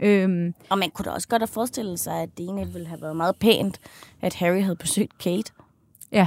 [0.00, 3.02] Øhm, Og man kunne da også godt have forestillet sig, at det egentlig ville have
[3.02, 3.78] været meget pænt,
[4.22, 5.52] at Harry havde besøgt Kate.
[6.12, 6.26] ja.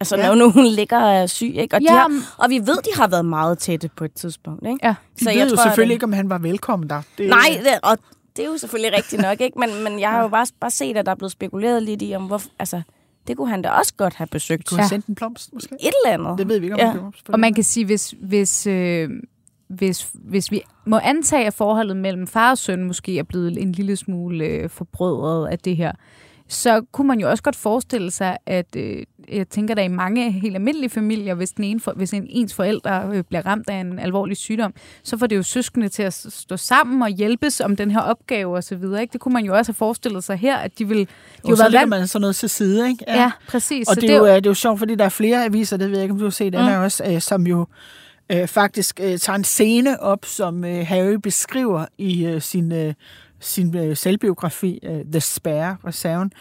[0.00, 0.26] Altså, Ja.
[0.26, 1.76] når nu hun ligger og er syg, ikke?
[1.76, 4.12] Og, de Ja, har, men- og vi ved, de har været meget tætte på et
[4.12, 4.78] tidspunkt, ikke?
[4.82, 4.94] Ja.
[5.18, 7.02] De så ved jo at- selvfølgelig ikke, om han var velkommen der.
[7.18, 7.98] Det, Nej, det, og
[8.36, 9.58] det er jo selvfølgelig rigtigt nok, ikke?
[9.58, 12.14] Men, men jeg har jo bare, bare set, at der er blevet spekuleret lidt i,
[12.16, 12.82] om hvor, altså,
[13.26, 14.68] det kunne han da også godt have besøgt.
[14.68, 14.88] Kunne han Ja.
[14.88, 15.74] sendt en blomst, måske?
[15.80, 16.38] Et eller andet.
[16.38, 16.90] Det ved vi ikke, om Ja.
[16.90, 17.00] han.
[17.28, 19.10] Og man kan sige, hvis, hvis, øh,
[19.68, 23.72] hvis, hvis vi må antage, at forholdet mellem far og søn måske er blevet en
[23.72, 25.92] lille smule øh, forbrødret af det her,
[26.48, 30.30] så kunne man jo også godt forestille sig, at øh, jeg tænker, der i mange
[30.32, 33.74] helt almindelige familier, hvis, den ene for, hvis en, ens forældre øh, bliver ramt af
[33.74, 37.76] en alvorlig sygdom, så får det jo søskende til at stå sammen og hjælpes om
[37.76, 38.72] den her opgave osv.
[38.74, 39.12] Ikke?
[39.12, 40.98] Det kunne man jo også have forestillet sig her, at de vil...
[40.98, 41.06] De
[41.44, 43.04] Og har så lægger man sådan noget til side, ikke?
[43.08, 43.88] Ja, præcis.
[43.88, 45.76] Og Så det er, jo, øh, det er jo sjovt, fordi der er flere aviser,
[45.76, 46.60] det ved jeg ikke, om du har set, Mm.
[46.60, 47.66] er også, øh, som jo
[48.32, 52.94] øh, faktisk øh, tager en scene op, som øh, Harry beskriver i øh, sin øh,
[53.40, 56.32] sin øh, selvbiografi, øh, The Spare, reserven,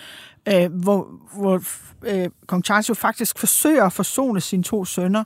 [0.53, 1.61] øh, hvor, hvor
[2.05, 5.23] øh, kong Charles jo faktisk forsøger at forsone sine to sønner,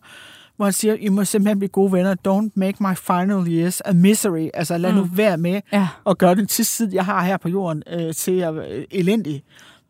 [0.55, 2.15] hvor han siger, I må simpelthen blive gode venner.
[2.27, 4.47] Don't make my final years a misery.
[4.53, 4.97] Altså lad mm.
[4.97, 5.87] nu være med Ja.
[6.09, 9.43] at gøre den sidste tid, jeg har her på jorden, øh, til at være elendig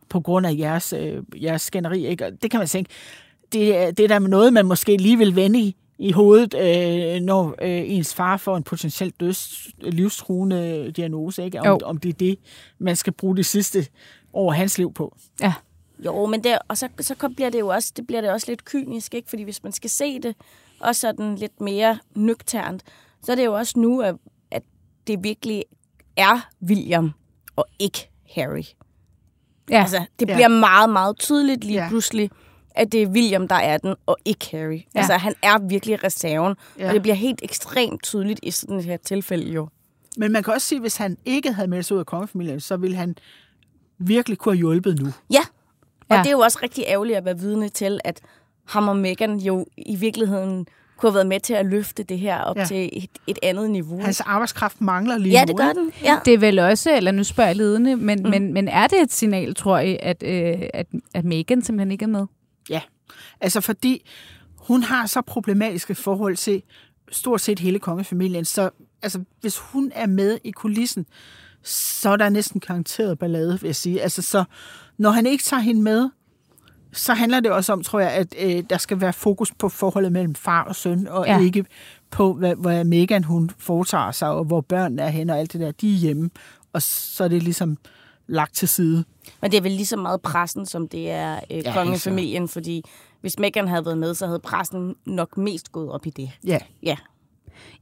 [0.09, 2.05] på grund af jeres, øh, jeres skænderi.
[2.07, 2.25] Ikke?
[2.25, 2.89] Og det kan man tænke,
[3.53, 7.21] det, er- det er da noget, man måske lige vil vende i, i hovedet, øh,
[7.21, 11.43] når øh, ens far får en potentielt døds, livstruende diagnose.
[11.45, 11.57] Ikke?
[11.65, 11.73] Jo.
[11.73, 12.39] Om, om det er det,
[12.79, 13.87] man skal bruge det sidste
[14.33, 15.17] år af hans liv på.
[15.41, 15.53] Ja.
[16.05, 18.47] Jo, men det, og så, så kom- bliver det jo også, det bliver det også
[18.51, 19.29] lidt kynisk, ikke?
[19.29, 20.35] Fordi hvis man skal se det
[20.79, 22.83] også sådan lidt mere nøgternt,
[23.23, 24.15] så er det jo også nu, at,
[24.51, 24.63] at
[25.07, 25.63] det virkelig
[26.17, 27.11] er William
[27.55, 28.63] og ikke Harry.
[29.71, 29.81] Ja.
[29.81, 30.33] Altså, det Ja.
[30.33, 31.89] bliver meget, meget tydeligt lige Ja.
[31.89, 32.29] pludselig,
[32.79, 34.73] at det er William, der er den, og ikke Harry.
[34.95, 34.99] Ja.
[34.99, 36.87] Altså, han er virkelig reserven, Ja.
[36.87, 39.67] og det bliver helt ekstremt tydeligt i sådan et her tilfælde jo.
[40.17, 42.59] Men man kan også sige, at hvis han ikke havde meldt sig ud af kongefamilien,
[42.59, 43.15] så ville han
[43.97, 45.07] virkelig kunne have hjulpet nu.
[45.33, 45.45] Ja, og
[46.09, 46.15] Ja.
[46.15, 46.21] ja.
[46.21, 48.21] det er jo også rigtig ærgerligt at være vidne til, at
[48.65, 52.41] ham og Meghan jo i virkeligheden kunne have været med til at løfte det her
[52.41, 52.61] op Ja.
[52.61, 52.67] ja.
[52.67, 54.01] til et, et andet niveau.
[54.01, 55.47] Hans arbejdskraft mangler lige ja, nu.
[55.47, 55.91] det gør den.
[56.03, 56.19] Ja.
[56.25, 58.29] Det er vel også, eller nu spørger jeg ledende, men, mm.
[58.29, 62.03] men, men er det et signal, tror I, at, øh, at, at Meghan simpelthen ikke
[62.03, 62.25] er med?
[63.41, 64.09] Altså fordi
[64.55, 66.63] hun har så problematiske forhold til
[67.11, 68.69] stort set hele kongefamilien, så
[69.01, 71.05] altså, hvis hun er med i kulissen,
[71.63, 74.01] så er der næsten garanteret ballade, vil jeg sige.
[74.01, 74.43] Altså, så
[74.97, 76.09] når han ikke tager hende med,
[76.93, 80.11] så handler det også om, tror jeg, at øh, der skal være fokus på forholdet
[80.11, 81.39] mellem far og søn, og ja.
[81.39, 81.65] ikke
[82.11, 85.61] på, hvad, hvad Megan hun foretager sig, og hvor børnene er henne, og alt det
[85.61, 85.71] der.
[85.71, 86.29] De er hjemme,
[86.73, 87.77] og så er det ligesom
[88.27, 89.03] lagt til side.
[89.41, 92.83] Men det er vel lige så meget pressen, som det er øh, helt kongefamilien, fordi
[93.21, 96.29] hvis Meghan havde været med, så havde pressen nok mest gået op i det.
[96.45, 96.95] Ja, Ja.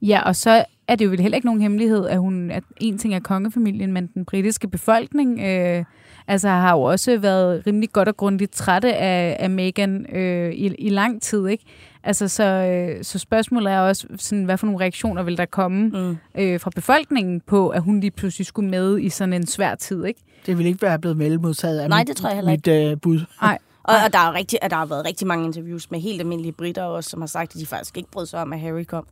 [0.02, 2.98] Ja, og så er det jo vel heller ikke nogen hemmelighed, at hun at en
[2.98, 5.86] ting er kongefamilien, men den britiske befolkning øh,
[6.28, 10.66] altså har jo også været rimelig godt og grundigt trætte af, af Meghan øh, i,
[10.80, 11.64] i lang tid, ikke?
[12.04, 15.90] Altså, så, øh, så spørgsmålet er også, sådan, hvad for nogle reaktioner vil der komme
[15.90, 16.18] Mm.
[16.42, 20.06] øh, fra befolkningen på, at hun lige pludselig skulle med i sådan en svær tid,
[20.06, 20.20] ikke?
[20.46, 22.98] det vil ikke være blevet velmodtaget af Nej, mit, det tror jeg heller mit øh,
[23.02, 23.20] bud.
[23.42, 23.58] Nej.
[23.84, 26.52] Og, og der, er jo rigtig, der har været rigtig mange interviews med helt almindelige
[26.52, 29.08] britter også, som har sagt, at de faktisk ikke brød sig om, at Harry kom.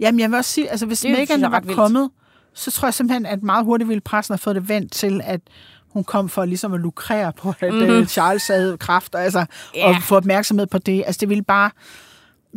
[0.00, 1.74] Jamen, jeg vil også sige, altså hvis Det er Meghan var vildt.
[1.76, 2.10] kommet,
[2.54, 5.40] så tror jeg simpelthen, at meget hurtigt ville pressen have fået det vendt til, at
[5.90, 7.82] hun kom for ligesom at lukrere på, at Mhm.
[7.82, 8.06] mm-hmm.
[8.06, 9.88] Charles havde kraft, og, altså, Ja.
[9.88, 11.02] og få opmærksomhed på det.
[11.06, 11.70] Altså, det ville bare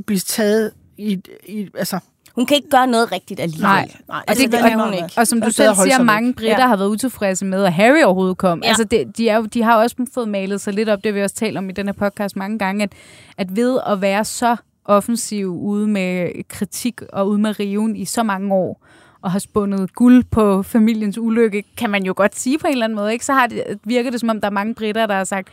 [0.05, 1.99] blive taget i, i altså,
[2.35, 3.63] Hun kan ikke gøre noget rigtigt alligevel.
[3.63, 3.91] Nej.
[4.07, 5.09] nej, Og det vil gør jeg hun ikke.
[5.17, 6.67] Og som du det selv siger, sig mange britter Ja.
[6.67, 8.61] har været utilfredse med, at Harry overhovedet kom.
[8.63, 8.67] Ja.
[8.67, 11.13] Altså, det, de, er jo, de har også fået malet sig lidt op, det har
[11.13, 12.91] vi også talt om i den her podcast mange gange, at,
[13.37, 18.23] at ved at være så offensiv ude med kritik og ude med riven i så
[18.23, 18.85] mange år,
[19.21, 22.85] og har spundet guld på familiens ulykke, kan man jo godt sige på en eller
[22.85, 23.13] anden måde.
[23.13, 23.25] Ikke?
[23.25, 25.47] Så har det, virker det, som om der er mange britter, der har sagt,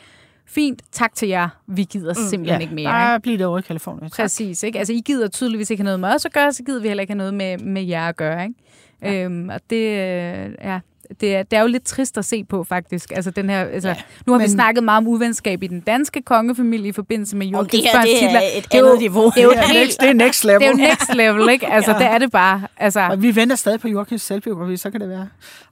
[0.55, 2.85] fint, tak til jer, vi gider mm, simpelthen ikke mere.
[3.03, 3.13] Ikke?
[3.13, 4.11] Der bliver det over i Kalifornien.
[4.11, 4.25] Tak.
[4.25, 4.79] Præcis, ikke?
[4.79, 7.01] Altså, I gider tydeligvis ikke have noget med os at gøre, så gider vi heller
[7.01, 8.55] ikke have noget med, med jer at gøre, ikke?
[9.03, 9.25] Ja.
[9.25, 10.79] Øhm, og det, øh, ja,
[11.21, 13.13] det, er, det er jo lidt trist at se på, faktisk.
[13.15, 13.95] Altså, den her, altså, ja,
[14.27, 14.45] nu har men...
[14.47, 18.01] vi snakket meget om uvenskab i den danske kongefamilie i forbindelse med Joachim det her,
[18.03, 19.25] det er et Det er jo- andet niveau.
[19.35, 20.61] Det er jo helt, next, det er next level.
[20.61, 21.67] det er jo next level, ikke?
[21.75, 21.99] Altså, ja.
[21.99, 22.63] det er det bare.
[22.77, 25.29] Altså, Og vi venter stadig på Joachims selvbiografi, så kan det være.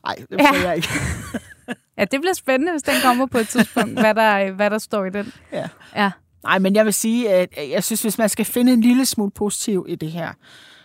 [0.07, 0.69] Nej, det Ja.
[0.69, 0.89] jeg ikke.
[1.99, 5.05] ja, det bliver spændende, hvis den kommer på et tidspunkt, hvad der, hvad der står
[5.05, 5.33] i den.
[5.53, 5.69] Ja.
[5.97, 6.11] Ja.
[6.43, 9.31] Nej, men jeg vil sige, at jeg synes, hvis man skal finde en lille smule
[9.31, 10.33] positiv i det her,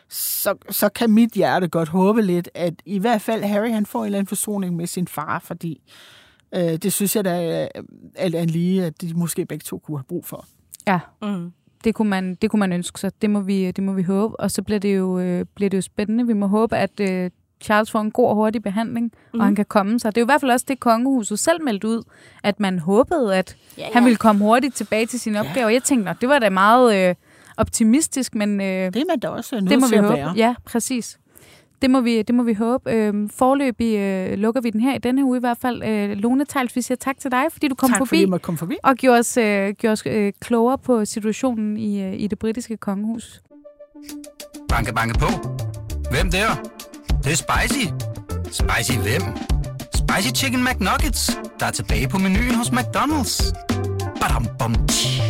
[0.10, 4.00] så, så kan mit hjerte godt håbe lidt, at i hvert fald Harry han får
[4.00, 5.82] en eller anden forsoning med sin far, fordi
[6.56, 7.68] øh, det synes jeg da er
[8.16, 10.46] alt andet lige, at de måske begge to kunne have brug for.
[10.88, 11.00] Ja.
[11.22, 11.52] Mm.
[11.84, 13.12] Det kunne, man, det kunne man ønske sig.
[13.22, 14.40] Det må vi, det må vi håbe.
[14.40, 16.28] Og så bliver det jo, øh, bliver det jo spændende.
[16.28, 17.32] Vi må håbe, at øh,
[17.64, 19.40] Charles får en god og hurtig behandling, mm.
[19.40, 20.16] og han kan komme sig.
[20.16, 22.04] Det er jo i hvert fald også det, kongehuset selv meldte ud,
[22.44, 23.94] at man håbede, at Ja, ja, ja.
[23.94, 25.70] han ville komme hurtigt tilbage til sine opgaver.
[25.70, 27.16] Jeg tænkte, "Nå, det var da meget øh,
[27.58, 30.18] optimistisk, men øh, Det er man da også nødt det må til vi at håbe.
[30.18, 30.34] være.
[30.36, 31.20] Ja, præcis.
[31.82, 32.92] Det må vi, det må vi håbe.
[32.92, 35.84] Øhm, forløbig øh, lukker vi den her i denne uge i hvert fald.
[35.84, 38.30] Øh, Lone Tejls, vi siger tak til dig, fordi du kom tak forbi fordi jeg
[38.30, 38.76] måtte komme forbi.
[38.84, 42.78] og gjorde os, øh, gjorde os øh, klogere på situationen i, øh, i det britiske
[42.78, 43.42] kongehus.
[44.70, 45.28] Banke, banke på.
[46.12, 46.48] Hvem der?
[47.24, 47.86] Det, er spicy.
[48.62, 49.22] Spicy hvem?
[49.96, 53.54] Spicy Chicken McNuggets, der er tilbage på menuen hos McDonald's.
[54.22, 55.22] Badum, bom, tji.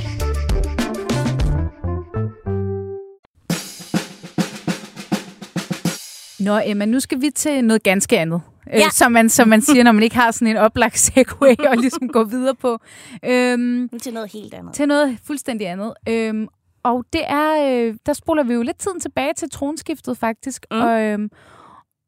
[6.40, 8.42] Nå, Emma, nu skal vi til noget ganske andet.
[8.68, 8.78] Ja.
[8.78, 8.86] Ja.
[8.86, 11.78] Øh, som, man, som man siger, når man ikke har sådan en oplagt segway og
[11.78, 12.80] ligesom gå videre på.
[13.26, 14.74] Øhm, Nu til noget helt andet.
[14.74, 15.94] til noget fuldstændig andet.
[16.10, 16.48] Øhm,
[16.84, 20.66] og det er, øh, der spoler vi jo lidt tiden tilbage til tronskiftet faktisk.
[20.72, 20.78] Mm.
[20.82, 21.30] Og, øhm,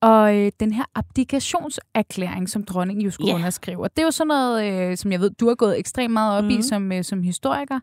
[0.01, 3.39] Og øh, den her abdikationserklæring, som dronningen jo skulle yeah.
[3.39, 6.13] underskrive, og det er jo sådan noget, øh, som jeg ved, du har gået ekstremt
[6.13, 6.49] meget op mm.
[6.49, 6.61] i Mhm.
[6.61, 7.79] som, øh, som historiker.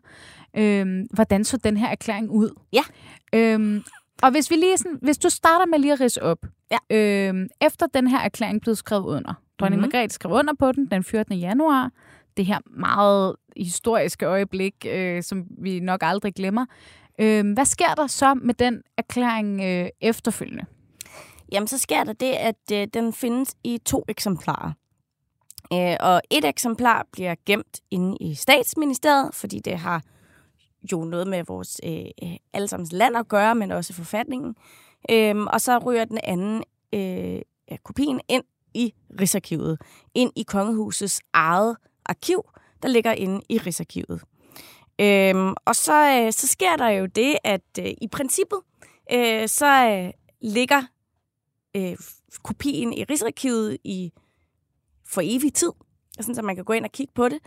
[0.57, 2.49] Øhm, hvordan så den her erklæring ud?
[2.73, 2.83] Ja.
[3.35, 3.83] Øhm,
[4.23, 6.37] og hvis vi lige sådan, hvis du starter med lige at ridse op.
[6.71, 6.97] Ja.
[6.97, 9.33] Øhm, efter den her erklæring blev skrevet under.
[9.59, 9.91] Dronning mm-hmm.
[9.93, 11.35] Margrethe skrev under på den den 14.
[11.37, 11.91] januar.
[12.37, 16.65] Det her meget historiske øjeblik, øh, som vi nok aldrig glemmer.
[17.21, 20.65] Øhm, hvad sker der så med den erklæring øh, efterfølgende?
[21.53, 24.71] Jamen, så sker der det, at øh, den findes i to eksemplarer.
[25.73, 30.01] Øh, og et eksemplar bliver gemt inde i statsministeriet, fordi det har
[30.91, 34.55] jo noget med vores øh, allesammens land at gøre, men også forfatningen.
[35.11, 36.63] Øhm, og så ryger den anden
[36.93, 39.81] øh, ja, kopien ind i Rigsarkivet.
[40.13, 42.49] Ind i kongehusets eget arkiv,
[42.83, 44.21] der ligger inde i Rigsarkivet.
[45.01, 48.59] Øhm, og så, øh, så sker der jo det, at øh, i princippet,
[49.11, 50.11] øh, så øh,
[50.41, 50.81] ligger
[51.75, 51.95] øh,
[52.43, 54.11] kopien i Rigsarkivet i
[55.07, 55.71] for evig tid,
[56.19, 57.39] sådan, så man kan gå ind og kigge på det.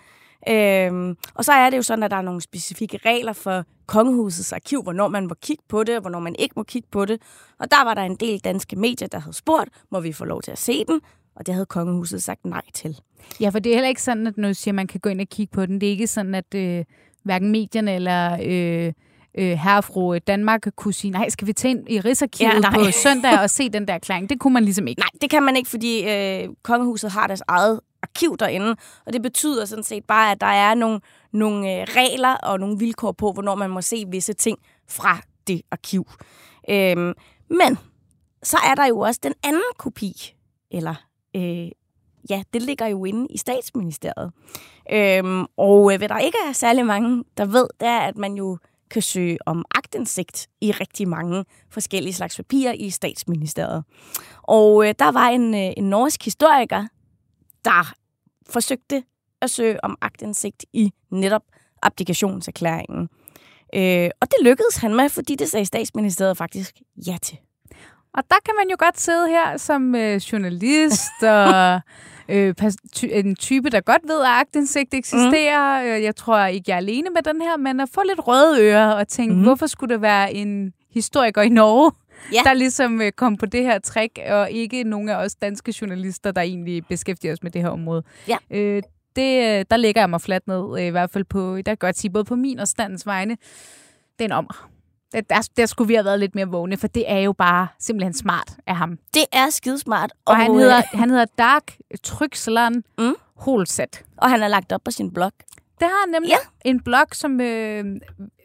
[0.49, 4.53] Øhm, og så er det jo sådan, at der er nogle specifikke regler for kongehusets
[4.53, 7.23] arkiv, hvornår man må kigge på det, og hvornår man ikke må kigge på det.
[7.59, 10.43] Og der var der en del danske medier, der havde spurgt, må vi få lov
[10.43, 11.01] til at se den?
[11.37, 13.01] Og det havde kongehuset sagt nej til.
[13.41, 15.21] Ja, for det er heller ikke sådan, at nu siger, at man kan gå ind
[15.21, 16.85] og kigge på den, det er ikke sådan, at øh,
[17.23, 18.93] hverken medierne eller øh,
[19.37, 22.55] øh, herre og fru Danmark kunne sige, nej, skal vi tage ind i Rigsarkivet Ja,
[22.55, 22.75] ja, nej.
[22.75, 24.31] på søndag og se den der erklæring?
[24.31, 25.01] Det kunne man ligesom ikke.
[25.01, 29.23] Nej, det kan man ikke, fordi øh, kongehuset har deres eget arkiv derinde, og det
[29.23, 31.01] betyder sådan set bare, at der er nogle,
[31.33, 35.63] nogle øh, regler og nogle vilkår på, hvornår man må se visse ting fra det
[35.71, 36.07] arkiv.
[36.71, 37.13] Øhm,
[37.51, 37.79] men
[38.43, 40.35] så er der jo også den anden kopi,
[40.71, 40.95] eller
[41.37, 41.69] øh,
[42.31, 44.33] ja, det ligger jo inde i statsministeriet.
[44.93, 48.35] Øhm, og øh, hvad der ikke er særlig mange, der ved, det er, at man
[48.35, 48.59] jo
[48.91, 53.85] kan søge om agtindsigt i rigtig mange forskellige slags papirer i statsministeriet.
[54.43, 56.87] Og øh, der var en, øh, en norsk historiker,
[57.65, 57.93] der
[58.51, 59.03] forsøgte
[59.41, 61.43] at søge om agtindsigt i netop
[61.83, 63.09] abdikationserklæringen.
[63.75, 67.39] Øh, og det lykkedes han med, fordi det sagde statsministeriet faktisk ja til.
[68.15, 71.81] Og der kan man jo godt sidde her som øh, journalist og
[72.29, 72.55] øh,
[72.93, 75.97] ty, en type, der godt ved, at aktindsigt eksisterer.
[75.99, 76.03] Mm.
[76.03, 78.91] Jeg tror ikke, jeg er alene med den her, men at få lidt røde ører
[78.93, 79.39] og tænke, Mhm.
[79.39, 79.45] mm.
[79.47, 81.93] hvorfor skulle der være en historiker i Norge,
[82.33, 82.41] Ja.
[82.45, 86.33] der ligesom øh, kom på det her trick, og ikke nogen af os danske journalister,
[86.33, 88.03] der egentlig beskæftiger os med det her område.
[88.29, 88.37] Ja.
[88.51, 88.83] Øh,
[89.17, 91.79] det, øh, der ligger jeg mig fladt ned, i hvert fald på, der kan jeg
[91.79, 93.37] godt sige, både på min og standens vegne.
[94.19, 94.69] Det er en ommer.
[95.17, 97.69] Der, der, der skulle vi have været lidt mere vågne, for det er jo bare
[97.79, 98.99] simpelthen smart af ham.
[99.15, 100.13] Det er skidesmart.
[100.25, 103.15] Og han øh, hedder, han hedder Dark Tryksland mm.
[103.37, 104.05] Holsat.
[104.17, 105.33] og han har lagt op på sin blog.
[105.81, 106.37] Det har han nemlig Ja.
[106.71, 107.85] en blog, som øh,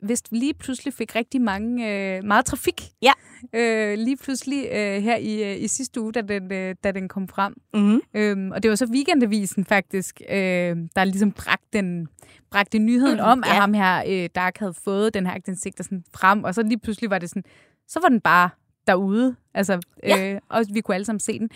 [0.03, 2.81] vist lige pludselig fik rigtig mange, øh, meget trafik.
[3.01, 3.11] Ja.
[3.53, 7.07] Øh, lige pludselig øh, her i, øh, i sidste uge, da den, øh, da den
[7.09, 7.53] kom frem.
[7.73, 8.01] Mm-hmm.
[8.13, 12.07] Øhm, og det var så weekendavisen faktisk, øh, der ligesom bragte, den,
[12.51, 13.59] bragte nyheden Mm, om, at ja.
[13.59, 16.43] ham her, øh, Dark, havde fået den her aktindsigt sådan frem.
[16.43, 17.43] Og så lige pludselig var det sådan,
[17.87, 18.49] så var den bare
[18.87, 19.35] derude.
[19.53, 20.33] Altså, Ja.
[20.33, 21.49] øh, og vi kunne alle sammen se den.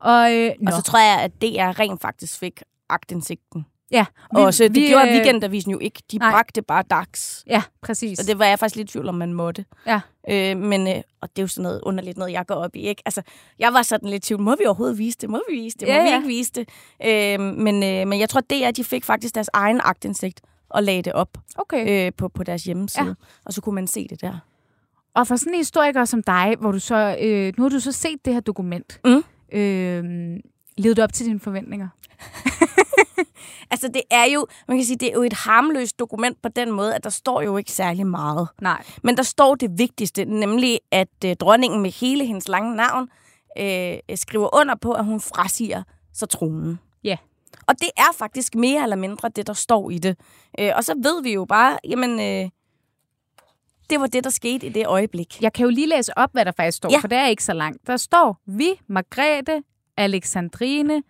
[0.00, 0.66] Og, øh, nå.
[0.66, 3.66] Og så tror jeg, at DR rent faktisk fik agtindsigten.
[3.90, 6.02] Ja, Vi, og så, det vi, gjorde øh, Weekendavisen jo ikke.
[6.12, 6.30] De nej.
[6.30, 7.44] bragte bare dags.
[7.46, 8.18] Ja, præcis.
[8.20, 9.64] Og det var jeg faktisk lidt i tvivl om, man måtte.
[9.86, 10.00] Ja.
[10.30, 12.80] Øh, men, øh, og det er jo sådan noget underligt noget, jeg går op i.
[12.80, 13.02] Ikke?
[13.04, 13.22] Altså,
[13.58, 15.30] jeg var sådan lidt i tvivl, må vi overhovedet vise det?
[15.30, 15.88] Må vi vise det?
[15.88, 16.16] Må Ja, vi ja.
[16.16, 16.68] ikke vise det?
[17.04, 20.40] Øh, men, øh, men jeg tror, det er, at de fik faktisk deres egen agtindsigt
[20.70, 22.06] og lagde det op Okay.
[22.06, 23.06] øh, på, på deres hjemmeside.
[23.06, 23.14] Ja.
[23.44, 24.38] Og så kunne man se det der.
[25.14, 27.92] Og for sådan en historiker som dig, hvor du så, øh, nu har du så
[27.92, 29.22] set det her dokument, Mm.
[29.58, 30.04] øh,
[30.78, 31.88] levede du op til dine forventninger?
[33.70, 36.70] Altså, det er jo, man kan sige, det er jo et harmløst dokument på den
[36.70, 38.48] måde, at der står jo ikke særlig meget.
[38.60, 38.84] Nej.
[39.02, 43.08] Men der står det vigtigste, nemlig at øh, dronningen med hele hendes lange navn
[43.58, 46.78] øh, skriver under på, at hun frasiger sig tronen.
[47.04, 47.16] Ja.
[47.66, 50.16] Og det er faktisk mere eller mindre det, der står i det.
[50.60, 52.50] Øh, og så ved vi jo bare, jamen, øh,
[53.90, 55.42] det var det, der skete i det øjeblik.
[55.42, 56.96] Jeg kan jo lige læse op, hvad der faktisk står, Ja.
[56.96, 57.00] ja.
[57.00, 57.86] for det er ikke så langt.
[57.86, 59.62] Der står, vi, Margrethe,
[59.96, 61.02] Alexandrine,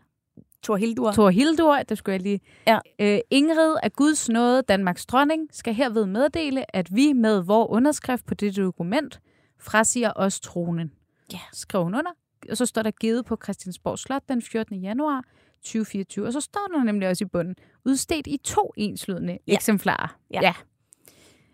[0.63, 1.13] Thor Hildur.
[1.13, 2.41] Thor Hildur, det skulle jeg lige.
[2.67, 2.79] Ja.
[2.99, 8.27] Øh, Ingrid af Guds nåde, Danmarks dronning, skal herved meddele, at vi med vor underskrift
[8.27, 9.21] på det dokument
[9.61, 10.93] frasiger os tronen.
[11.33, 11.39] Ja.
[11.53, 12.11] Skriv hun under,
[12.51, 14.77] og så står der givet på Christiansborg Slot den 14.
[14.77, 15.23] januar
[15.63, 16.27] 2024.
[16.27, 19.53] Og så står der nemlig også i bunden, udstedt i to enslydende Ja.
[19.55, 20.17] eksemplarer.
[20.31, 20.41] Ja.
[20.43, 20.55] ja.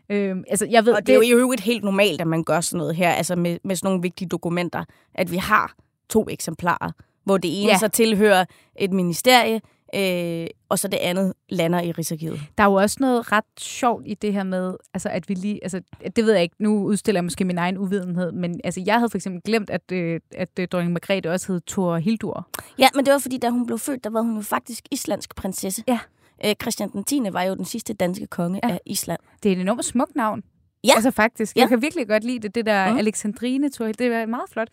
[0.09, 2.61] Øhm, altså, jeg ved, Og det er jo i øvrigt helt normalt, at man gør
[2.61, 5.75] sådan noget her, altså med, med sådan nogle vigtige dokumenter, at vi har
[6.09, 6.91] to eksemplarer,
[7.25, 7.79] hvor det ene ja.
[7.79, 8.45] Så tilhører
[8.77, 9.61] et ministerie,
[9.95, 12.41] øh, og så det andet lander i Rigsarkivet.
[12.59, 15.61] Der er jo også noget ret sjovt i det her med, altså at vi lige,
[15.63, 15.81] altså
[16.17, 19.11] det ved jeg ikke, nu udstiller jeg måske min egen uvidenhed, men altså jeg havde
[19.11, 22.49] for eksempel glemt, at, øh, at øh, dronning Margrethe også hed Thor Hildur.
[22.79, 25.35] Ja, men det var fordi, da hun blev født, der var hun jo faktisk islandsk
[25.37, 25.85] prinsesse.
[25.89, 25.99] Ja.
[26.45, 27.21] Øh, Christian den 10.
[27.33, 28.69] var jo den sidste danske konge ja.
[28.69, 29.21] af Island.
[29.43, 30.43] Det er et enormt smukt navn.
[30.85, 30.93] Ja.
[30.95, 31.57] Altså faktisk.
[31.57, 31.61] Ja.
[31.61, 32.99] Jeg kan virkelig godt lide det, det der Mm.
[32.99, 34.69] Alexandrine Thor, det var meget flot.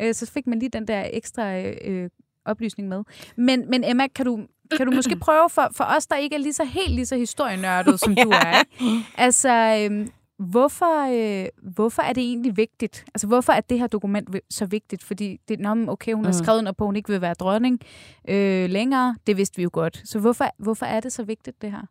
[0.00, 2.10] Øh, så fik man lige den der ekstra øh,
[2.46, 3.02] oplysning med.
[3.36, 4.40] Men, men Emma, kan du,
[4.76, 7.16] kan du måske prøve for, for os, der ikke er lige så helt lige så
[7.16, 9.04] historienørdet, som du er, ikke?
[9.18, 9.50] Altså,
[9.90, 11.00] øhm, hvorfor,
[11.42, 13.04] øh, hvorfor er det egentlig vigtigt?
[13.14, 15.02] Altså, hvorfor er det her dokument så vigtigt?
[15.04, 16.44] Fordi det, men okay, hun har Mm.
[16.44, 17.80] skrevet under på, at hun ikke vil være dronning
[18.28, 19.16] øh, længere.
[19.26, 20.02] Det vidste vi jo godt.
[20.04, 21.86] Så hvorfor, hvorfor er det så vigtigt, det her?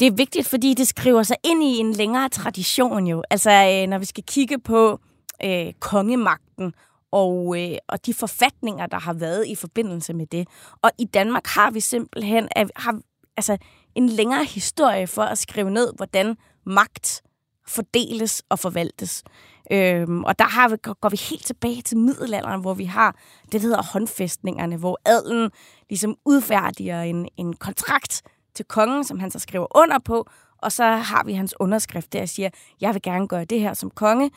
[0.00, 3.22] Det er vigtigt, fordi det skriver sig ind i en længere tradition jo.
[3.30, 5.00] Altså, øh, når vi skal kigge på
[5.44, 6.74] øh, kongemagten
[7.12, 10.48] og, øh, og de forfatninger, der har været i forbindelse med det.
[10.82, 13.00] Og i Danmark har vi simpelthen har,
[13.36, 13.58] altså,
[13.94, 16.36] en længere historie for at skrive ned, hvordan
[16.66, 17.22] magt
[17.68, 19.24] fordeles og forvaltes.
[19.72, 23.52] Øhm, og der har vi, går vi helt tilbage til middelalderen, hvor vi har det,
[23.52, 25.50] der hedder håndfæstningerne, hvor adelen
[25.90, 28.22] ligesom udfærdiger en, en kontrakt
[28.60, 32.22] til kongen, som han så skriver under på, og så har vi hans underskrift der
[32.22, 34.30] og siger, jeg vil gerne gøre det her som konge.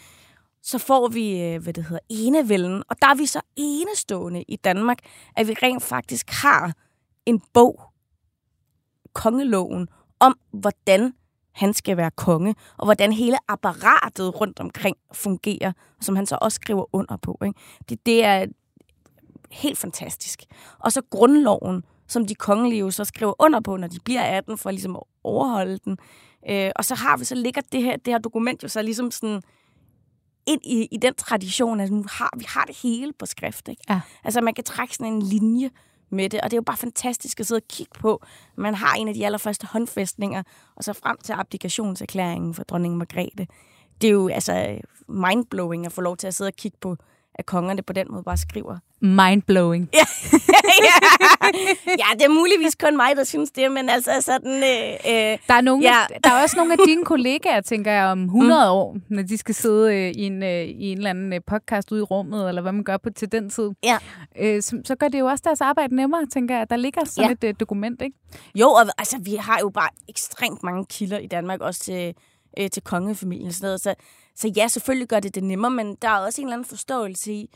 [0.62, 4.56] Så får vi, øh, hvad det hedder, enevælden, og der er vi så enestående i
[4.56, 4.98] Danmark,
[5.36, 6.74] at vi rent faktisk har
[7.26, 7.82] en bog,
[9.14, 9.88] kongeloven,
[10.20, 11.14] om hvordan
[11.52, 16.56] han skal være konge, og hvordan hele apparatet rundt omkring fungerer, som han så også
[16.56, 17.38] skriver under på.
[17.46, 17.60] Ikke?
[17.90, 18.46] Det, det er
[19.52, 20.44] helt fantastisk.
[20.80, 21.84] Og så grundloven,
[22.14, 25.04] som de kongelige jo så skriver under på, når de bliver 18, for ligesom at
[25.24, 25.98] overholde den.
[26.50, 29.12] Øh, og så har vi, så ligger det her, det her dokument jo så ligesom
[29.12, 29.42] sådan
[30.46, 33.68] ind i, i den tradition, at nu har, vi har det hele på skrift.
[33.68, 33.84] Ikke?
[33.90, 34.02] Ja.
[34.24, 35.70] Altså man kan trække sådan en linje
[36.10, 38.24] med det, og det er jo bare fantastisk at sidde og kigge på.
[38.56, 40.44] Man har en af de allerførste håndfæstninger,
[40.76, 43.48] og så frem til abdikationserklæringen for dronning Margrethe.
[44.02, 46.98] Det er jo altså mindblowing at få lov til at sidde og kigge på,
[47.36, 48.78] at kongerne på den måde bare skriver.
[49.04, 49.90] Mindblowing.
[49.94, 50.06] ja,
[51.88, 54.56] ja, det er muligvis kun mig, der synes det, men altså sådan...
[54.64, 55.96] Øh, øh, Der er, nogle, Ja.
[56.24, 58.72] der er også nogle af dine kollegaer, tænker jeg, om 100 mm.
[58.72, 61.92] år, når de skal sidde øh, i, en, øh, i en eller anden øh, podcast
[61.92, 63.70] ude i rummet, eller hvad man gør på til den tid.
[63.84, 63.98] Ja.
[64.40, 67.30] Øh, så, så gør det jo også deres arbejde nemmere, tænker jeg, der ligger sådan
[67.30, 67.48] Ja.
[67.48, 68.18] et øh, dokument, ikke?
[68.56, 72.14] Jo, og altså, vi har jo bare ekstremt mange kilder i Danmark, også til,
[72.60, 73.82] øh, til kongefamilien og sådan noget.
[73.82, 73.96] Så,
[74.36, 77.34] så ja, selvfølgelig gør det det nemmere, men der er også en eller anden forståelse
[77.34, 77.50] i,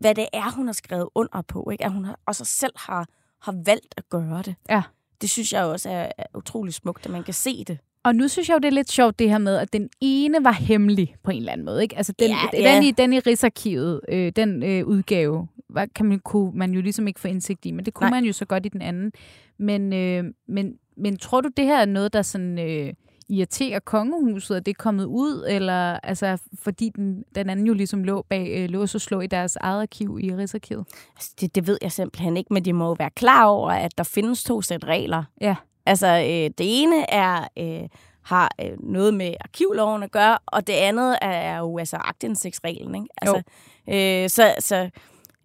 [0.00, 1.68] hvad det er, hun har skrevet under på.
[1.72, 1.84] Ikke?
[1.84, 3.06] At hun har, også selv har,
[3.42, 4.54] har valgt at gøre det.
[4.70, 4.82] Ja.
[5.20, 7.78] Det synes jeg også er, er utrolig smukt, at man kan se det.
[8.02, 10.44] Og nu synes jeg jo, det er lidt sjovt det her med, at den ene
[10.44, 11.82] var hemmelig på en eller anden måde.
[11.82, 11.96] Ikke?
[11.96, 12.82] Altså den, Ja, den, ja.
[12.82, 17.08] i, den i Rigsarkivet, øh, den øh, udgave, var, kan man, kunne man jo ligesom
[17.08, 18.20] ikke få indsigt i, men det kunne Nej.
[18.20, 19.12] man jo så godt i den anden.
[19.58, 22.58] Men, øh, men, men tror du, det her er noget, der sådan...
[22.58, 22.92] Øh,
[23.30, 28.04] irriterer kongehuset, at det er kommet ud, eller altså, fordi den, den anden jo ligesom
[28.04, 30.86] lå bag øh, lås og slå i deres eget arkiv i Rigsarkivet?
[31.16, 31.54] Altså, det.
[31.54, 34.44] Det ved jeg simpelthen ikke, men de må jo være klar over, at der findes
[34.44, 35.24] to sæt regler.
[35.40, 35.56] Ja.
[35.86, 37.48] Altså, øh, det ene er...
[37.58, 37.88] Øh,
[38.22, 42.94] har øh, noget med arkivloven at gøre, og det andet er, er jo altså aktindsigtsreglen.
[42.94, 43.06] Ikke?
[43.22, 43.42] Altså,
[43.88, 44.90] øh, så, så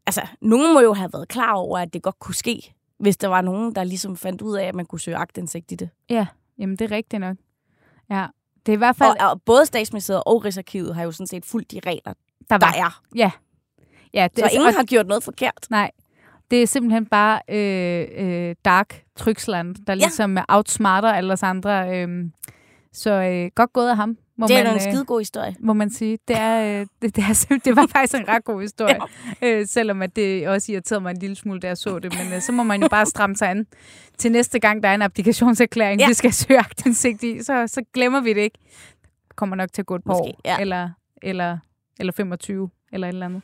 [0.05, 3.27] altså, nogen må jo have været klar over, at det godt kunne ske, hvis der
[3.27, 5.89] var nogen, der ligesom fandt ud af, at man kunne søge agtindsigt i det.
[6.09, 7.37] Ja, jamen det er rigtigt nok.
[8.09, 8.25] Ja,
[8.65, 11.45] det er i hvert fald, Og, og både statsministeriet og Rigsarkivet har jo sådan set
[11.45, 12.13] fulgt de regler,
[12.49, 12.73] der der var.
[12.77, 13.01] er.
[13.15, 13.31] Ja.
[14.13, 15.65] ja det, Så ingen har gjort noget forkert.
[15.69, 15.91] Nej,
[16.51, 20.43] det er simpelthen bare øh, øh, Dark Tryksland, der ligesom ja.
[20.47, 21.99] outsmarter alle os andre.
[21.99, 22.25] Øh,
[22.95, 25.55] så øh, godt gået af ham, må Det er man, en skide god historie.
[25.59, 26.17] må man sige.
[26.27, 28.97] Det, er, øh, det, det, er, det var faktisk en ret god historie,
[29.41, 29.47] ja.
[29.59, 32.13] øh, selvom at det også irriterede mig en lille smule, da jeg så det.
[32.23, 33.67] Men øh, så må man jo bare stramme sig an
[34.17, 36.07] til næste gang, der er en applikationserklæring, ja.
[36.07, 37.43] Vi skal søge aktindsigt i.
[37.43, 38.59] Så, så glemmer vi det ikke.
[39.27, 40.57] Det kommer nok til at gå et par Måske, år, ja.
[40.59, 40.89] eller,
[41.21, 41.57] eller,
[41.99, 43.41] eller 25, eller et eller andet.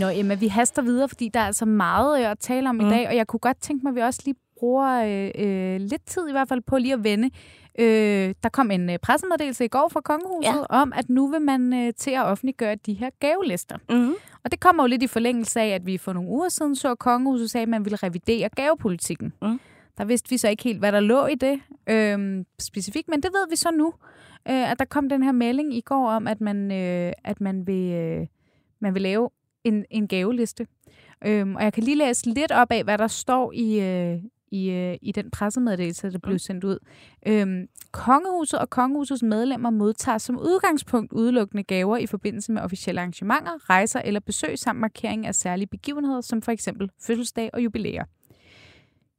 [0.00, 2.80] Nå, Emma, vi haster videre, fordi der er altså meget øh, at tale om mm.
[2.80, 2.90] i Mm.
[2.90, 6.06] dag, og jeg kunne godt tænke mig, at vi også lige bruger øh, øh, lidt
[6.06, 7.30] tid i hvert fald på lige at vende.
[7.78, 10.76] Øh, der kom en øh, pressemeddelelse i går fra Kongehuset ja.
[10.82, 13.76] om, at nu vil man øh, til at offentliggøre de her gavelister.
[13.90, 14.14] Mm-hmm.
[14.44, 16.90] Og det kommer jo lidt i forlængelse af, at vi for nogle uger siden så,
[16.90, 19.32] at Kongehuset sagde, at man ville revidere gavepolitikken.
[19.42, 19.60] Mm.
[19.98, 23.30] Der vidste vi så ikke helt, hvad der lå i det øh, specifikt, men det
[23.32, 23.92] ved vi så nu.
[24.50, 27.66] Øh, at der kom den her melding i går om, at man, øh, at man,
[27.66, 28.26] vil, øh,
[28.80, 29.30] man vil lave
[29.64, 30.66] en, en gaveliste.
[31.26, 34.18] Øhm, og jeg kan lige læse lidt op af, hvad der står i, øh,
[34.50, 36.78] i, øh, i den pressemeddelelse, der blev sendt ud.
[37.26, 43.70] Øhm, kongehuset og kongehusets medlemmer modtager som udgangspunkt udelukkende gaver i forbindelse med officielle arrangementer,
[43.70, 48.04] rejser eller besøg samt markering af særlige begivenheder, som for eksempel fødselsdag og jubilæer.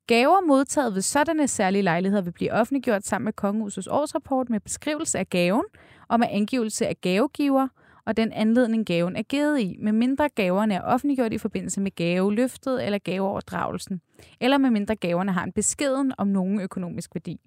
[0.07, 5.20] Gaver modtaget ved sådanne særlige lejligheder vil blive offentliggjort sammen med kongehusets årsrapport med beskrivelse
[5.20, 5.63] af gaven
[6.07, 7.68] og med angivelse af gavegiver
[8.10, 11.91] og den anledning gaven er givet i, med mindre gaverne er offentliggjort i forbindelse med
[11.95, 14.01] gaveløftet eller gaveoverdragelsen,
[14.39, 17.39] eller med mindre gaverne har en beskeden om nogen økonomisk værdi.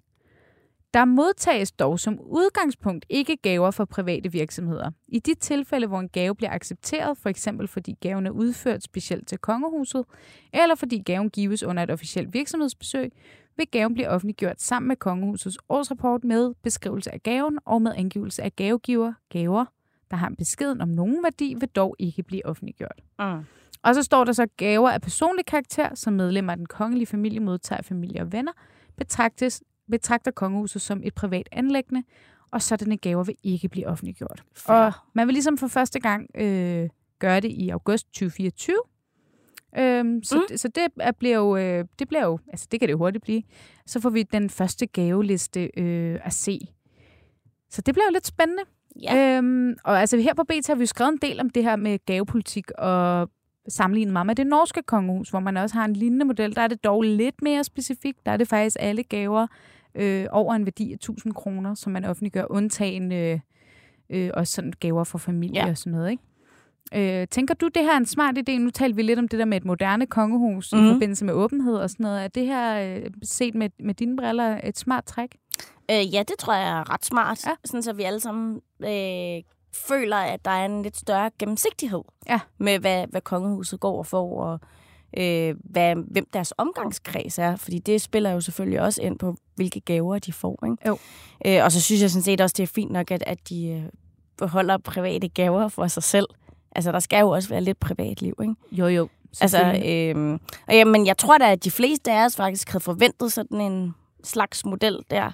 [0.93, 4.91] Der modtages dog som udgangspunkt ikke gaver fra private virksomheder.
[5.07, 9.27] I de tilfælde, hvor en gave bliver accepteret, for eksempel fordi gaven er udført specielt
[9.27, 10.05] til kongehuset,
[10.53, 13.11] eller fordi gaven gives under et officielt virksomhedsbesøg,
[13.57, 18.43] vil gaven blive offentliggjort sammen med kongehusets årsrapport med beskrivelse af gaven og med angivelse
[18.43, 19.65] af gavegiver, gaver,
[20.13, 23.01] der har en beskeden om nogen værdi, vil dog ikke blive offentliggjort.
[23.19, 23.25] Mm.
[23.83, 27.39] Og så står der så gaver af personlig karakter, som medlemmer af den kongelige familie
[27.39, 28.51] modtager familie og venner,
[28.97, 32.03] betragtes, betragter kongehuset som et privat anlæggende,
[32.51, 34.43] og sådanne gaver vil ikke blive offentliggjort.
[34.55, 34.75] Fair.
[34.75, 36.89] Og man vil ligesom for første gang øh,
[37.19, 38.75] gøre det i august 2024.
[39.77, 40.57] Øhm, så, Mm.
[40.57, 43.23] så det er, bliver jo, øh, det bliver jo, altså det kan det jo hurtigt
[43.23, 43.43] blive.
[43.85, 46.59] Så får vi den første gaveliste øh, at se.
[47.69, 48.63] Så det bliver jo lidt spændende.
[49.01, 49.37] Ja.
[49.37, 51.75] Øhm, og altså her på BT har vi jo skrevet en del om det her
[51.75, 53.29] med gavepolitik og
[53.67, 56.55] sammenlignet meget med det norske kongehus, hvor man også har en lignende model.
[56.55, 58.25] Der er det dog lidt mere specifikt.
[58.25, 59.47] Der er det faktisk alle gaver
[59.95, 63.39] øh, over en værdi af 1000 kroner, som man offentliggør, undtagen øh,
[64.09, 65.69] øh, også sådan gaver for familie Ja.
[65.69, 66.23] og sådan noget, ikke?
[67.21, 68.51] Øh, tænker du, det her er en smart idé?
[68.57, 70.73] Nu talte vi lidt om det der med et moderne kongehus.
[70.73, 70.85] Mhm.
[70.85, 72.23] i forbindelse med åbenhed og sådan noget.
[72.23, 75.35] Er det her øh, set med, med dine briller et smart træk?
[75.91, 77.45] Øh, ja, det tror jeg er ret smart.
[77.45, 77.51] Ja.
[77.65, 79.43] Sådan så vi alle sammen øh,
[79.87, 82.39] føler, at der er en lidt større gennemsigtighed Ja.
[82.57, 84.59] med, hvad, hvad kongehuset går og får, og
[85.17, 87.55] øh, hvad, hvem deres omgangskreds er.
[87.55, 90.59] Fordi det spiller jo selvfølgelig også ind på, hvilke gaver de får.
[90.65, 90.77] Ikke?
[90.87, 90.97] Jo.
[91.45, 93.67] Øh, og så synes jeg sådan set også, det er fint nok, at, at de
[93.67, 93.83] øh,
[94.37, 96.27] beholder private gaver for sig selv.
[96.75, 98.55] Altså, der skal jo også være lidt privatliv, ikke?
[98.71, 99.07] Jo, jo.
[99.41, 100.33] Altså, øhm,
[100.67, 103.95] og jamen, jeg tror da, at de fleste af os faktisk havde forventet sådan en
[104.23, 105.31] slags model der.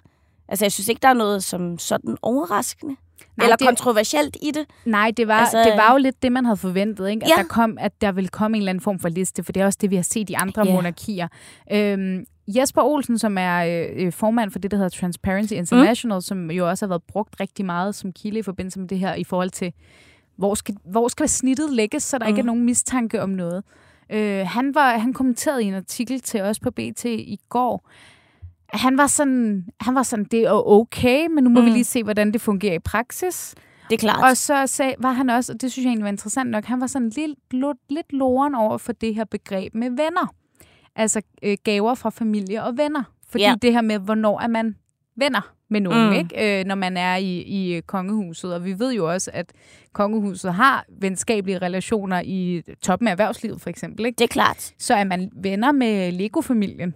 [0.50, 2.96] Altså, jeg synes ikke, der er noget som sådan overraskende.
[3.38, 4.66] Nej, eller det- kontroversielt i det.
[4.86, 7.24] Nej, det var, Altså, det var jo lidt det, man havde forventet, ikke?
[7.26, 7.42] At, Ja.
[7.42, 9.66] der kom, at der ville komme en eller anden form for liste, for det er
[9.66, 10.74] også det, vi har set i andre Ja.
[10.74, 11.28] monarkier.
[11.72, 16.22] Øhm, Jesper Olsen, som er øh, øh, formand for det, der hedder Transparency International, mm.
[16.22, 19.14] som jo også har været brugt rigtig meget som kilde i forbindelse med det her,
[19.16, 19.74] i forhold til,
[20.36, 22.30] hvor skal, hvor skal snittet lægges, så der mm.
[22.30, 23.64] ikke er nogen mistanke om noget.
[24.10, 27.90] Øh, han, var, han kommenterede i en artikel til os på BT i går,
[28.74, 31.66] han var sådan, han var sådan, det er okay, men nu må mm.
[31.66, 33.56] vi lige se, hvordan det fungerer i praksis.
[33.90, 34.30] Det er klart.
[34.32, 36.82] Og så sag, var han også, og det synes jeg egentlig var interessant nok, han
[36.82, 37.40] var sådan lidt,
[37.90, 40.34] lidt, loren over for det her begreb med venner.
[40.96, 43.04] Altså øh, gaver fra familie og venner.
[43.30, 43.56] Fordi Ja.
[43.62, 44.76] det her med, hvornår er man
[45.16, 46.10] venner med nogen, Mm.
[46.10, 46.16] mm.
[46.20, 46.60] ikke?
[46.60, 48.54] Øh, når man er i, i øh, kongehuset.
[48.54, 49.54] Og vi ved jo også, at
[49.94, 54.06] kongehuset har venskabelige relationer i toppen af erhvervslivet, for eksempel.
[54.06, 54.16] Ikke?
[54.18, 54.72] Det er klart.
[54.80, 56.94] Så er man venner med Lego-familien.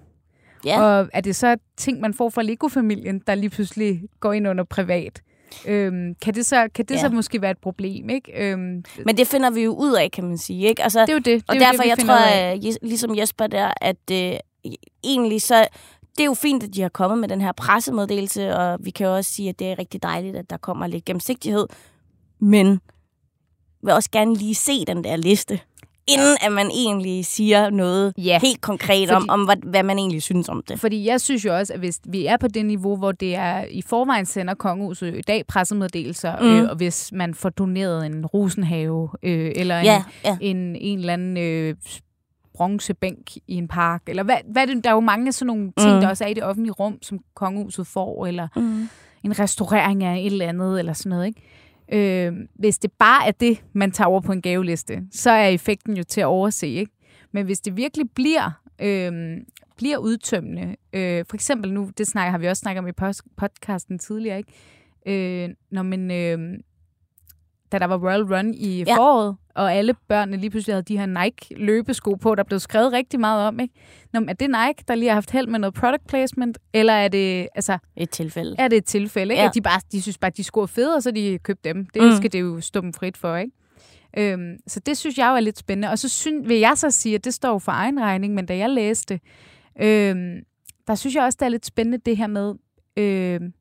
[0.66, 0.82] Ja.
[0.82, 4.64] Og er det så ting, man får fra Lego-familien, der lige pludselig går ind under
[4.64, 5.22] privat?
[5.66, 7.00] Øhm, kan det, så, kan det Ja.
[7.00, 8.32] så måske være et problem, ikke?
[8.36, 10.68] Øhm, Men det finder vi jo ud af, kan man sige.
[10.68, 10.84] Ikke?
[10.84, 11.26] Altså, det er jo det.
[11.26, 14.34] det og jo derfor, det, jeg tror, at, ligesom Jesper der, at øh,
[15.04, 15.68] egentlig så...
[16.18, 19.08] Det er jo fint, at de har kommet med den her pressemeddelelse, og vi kan
[19.08, 21.68] jo også sige, at det er rigtig dejligt, at der kommer lidt gennemsigtighed.
[22.40, 22.80] Men
[23.84, 25.60] vil også gerne lige se den der liste,
[26.08, 28.40] inden at man egentlig siger noget Ja.
[28.44, 30.80] helt konkret om, Fordi- om hvad, hvad man egentlig synes om det.
[30.80, 33.66] Fordi jeg synes jo også, at hvis vi er på det niveau, hvor det er
[33.72, 36.46] i forvejen sender kongehuset i dag pressemeddelelser, Mm.
[36.46, 36.52] mm.
[36.58, 40.38] øh, og hvis man får doneret en rosenhave, øh, eller en, Ja, ja.
[40.42, 41.76] en, en eller anden øh,
[42.54, 45.72] bronzebænk i en park, eller hvad, hvad det, der er jo mange af sådan nogle
[45.80, 46.02] ting, Mm.
[46.02, 48.90] der også er i det offentlige rum, som kongehuset får, eller Mm.
[49.24, 51.42] en restaurering af et eller andet, eller sådan noget, ikke?
[51.92, 55.98] Øh, hvis det bare er det, man tager over på en gaveliste, så er effekten
[55.98, 56.92] jo til at overse, ikke?
[57.32, 59.38] Men hvis det virkelig bliver, øh,
[59.78, 64.00] bliver udtømmende, øh, for eksempel nu, det snakker, har vi også snakket om i podcasten
[64.00, 64.54] tidligere, ikke?
[65.46, 66.60] Øh, når man, øh,
[67.74, 68.96] da der var Royal Run i Ja.
[68.98, 73.20] foråret, og alle børnene lige pludselig havde de her Nike-løbesko på, der blev skrevet rigtig
[73.20, 73.74] meget om, ikke?
[74.14, 77.08] Nå, er det Nike, der lige har haft held med noget product placement, eller er
[77.08, 78.56] det, altså, Et tilfælde.
[78.60, 79.42] er det et tilfælde, ikke?
[79.42, 79.48] Ja.
[79.50, 81.86] At de, bare, de synes bare, at de scorer fede, og så de købt dem.
[81.94, 82.12] Det Mm.
[82.18, 83.52] skal det jo stå dem frit for, ikke?
[84.18, 85.90] Øhm, så det synes jeg jo er lidt spændende.
[85.90, 88.58] Og så synes, vil jeg så sige, at det står for egen regning, men da
[88.58, 89.20] jeg læste,
[89.82, 90.40] øhm,
[90.88, 92.54] der synes jeg også, det er lidt spændende det her med,
[92.98, 93.54] øhm,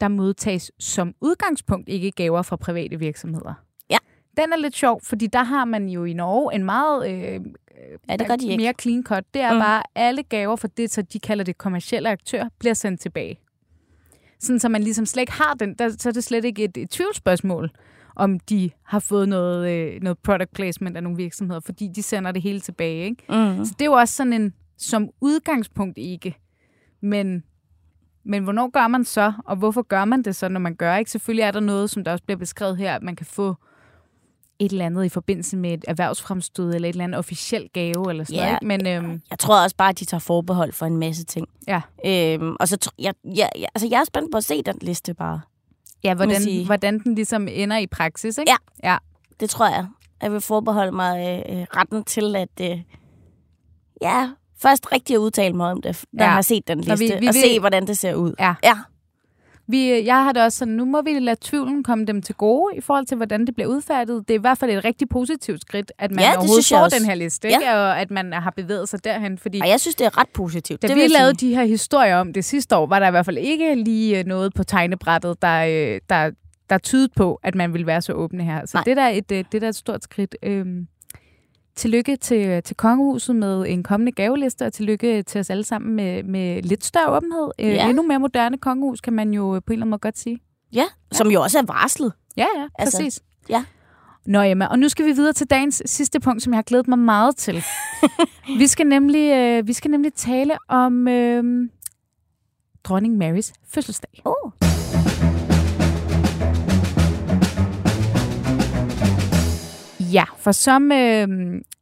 [0.00, 3.54] der modtages som udgangspunkt ikke gaver fra private virksomheder.
[3.90, 3.98] Ja.
[4.36, 7.40] Den er lidt sjov, fordi der har man jo i Norge en meget øh,
[8.08, 8.62] Ja, det gør de ikke.
[8.62, 9.60] mere clean cut, det er Mm.
[9.60, 13.38] bare, at alle gaver for det, så de kalder det kommercielle aktør, bliver sendt tilbage.
[14.40, 16.76] Sådan, så man ligesom slet ikke har den, der, så er det slet ikke et,
[16.76, 17.70] et tvivlsspørgsmål,
[18.16, 22.32] om de har fået noget, øh, noget product placement af nogle virksomheder, fordi de sender
[22.32, 23.04] det hele tilbage.
[23.04, 23.22] Ikke?
[23.28, 23.64] Mm.
[23.64, 26.36] Så det er jo også sådan en, som udgangspunkt ikke.
[27.02, 27.44] Men,
[28.24, 30.96] men hvornår gør man så, og hvorfor gør man det så, når man gør?
[30.96, 31.10] Ikke?
[31.10, 33.54] Selvfølgelig er der noget, som der også bliver beskrevet her, at man kan få
[34.58, 38.24] et eller andet i forbindelse med et erhvervsfremstød, eller et eller andet officiel gave, eller
[38.24, 38.46] sådan Ja.
[38.46, 38.62] noget.
[38.62, 41.48] Men øhm, Jeg tror også bare, at de tager forbehold for en masse ting.
[41.68, 44.78] ja, Øhm, og så jeg, jeg, jeg, altså, jeg er spændt på at se den
[44.82, 45.40] liste bare.
[46.04, 48.38] ja hvordan, hvordan den ligesom ender i praksis.
[48.38, 48.52] Ikke?
[48.82, 48.90] Ja.
[48.92, 48.98] ja.
[49.40, 49.86] Det tror jeg.
[50.22, 52.48] Jeg vil forbeholde mig øh, øh, retten til at...
[52.60, 52.82] Øh,
[54.02, 54.30] ja,
[54.68, 56.28] først rigtig at udtale mig om det, når Ja.
[56.28, 58.14] jeg har set den liste, vi- vi, vi vi og vil- se, hvordan det ser
[58.14, 58.34] ud.
[58.40, 58.54] Ja.
[58.64, 58.74] ja.
[59.66, 62.76] Vi, jeg har det også sådan, nu må vi lade tvivlen komme dem til gode
[62.76, 64.28] i forhold til, hvordan det bliver udfærdiget.
[64.28, 66.76] Det er i hvert fald et rigtig positivt skridt, at man Ja, det overhovedet får
[66.78, 66.98] også.
[66.98, 67.58] den her liste, Ja.
[67.58, 67.70] ikke?
[67.72, 69.38] og at man har bevæget sig derhen.
[69.38, 70.82] Fordi Og jeg synes, det er ret positivt.
[70.82, 71.50] da det vi lavede sige.
[71.50, 74.24] de her historier om det sidste år, var der i hvert fald ikke lige øh,
[74.26, 76.30] noget på tegnebrættet, der, øh, der,
[76.70, 78.66] der tydede på, at man ville være så åbne her.
[78.66, 78.84] Så Nej.
[78.84, 80.36] det er, der et, øh, det er der et stort skridt.
[80.42, 80.86] Øhm,
[81.76, 86.22] tillykke til, til kongehuset med en kommende gaveliste, og tillykke til os alle sammen med,
[86.22, 87.50] med lidt større åbenhed.
[87.58, 87.88] Øh, Ja.
[87.88, 90.40] Endnu mere moderne kongehus, kan man jo på en eller anden måde godt sige.
[90.72, 92.12] Ja, som jo også er varslet.
[92.36, 93.22] Ja, ja, Altså, præcis.
[93.48, 93.64] ja.
[94.26, 96.88] Nå, Emma, og nu skal vi videre til dagens sidste punkt, som jeg har glædet
[96.88, 97.64] mig meget til.
[98.58, 101.68] vi, skal nemlig, øh, vi skal nemlig tale om øh,
[102.84, 104.22] dronning Marys fødselsdag.
[104.24, 104.73] Oh.
[110.14, 111.28] Ja, for som øh,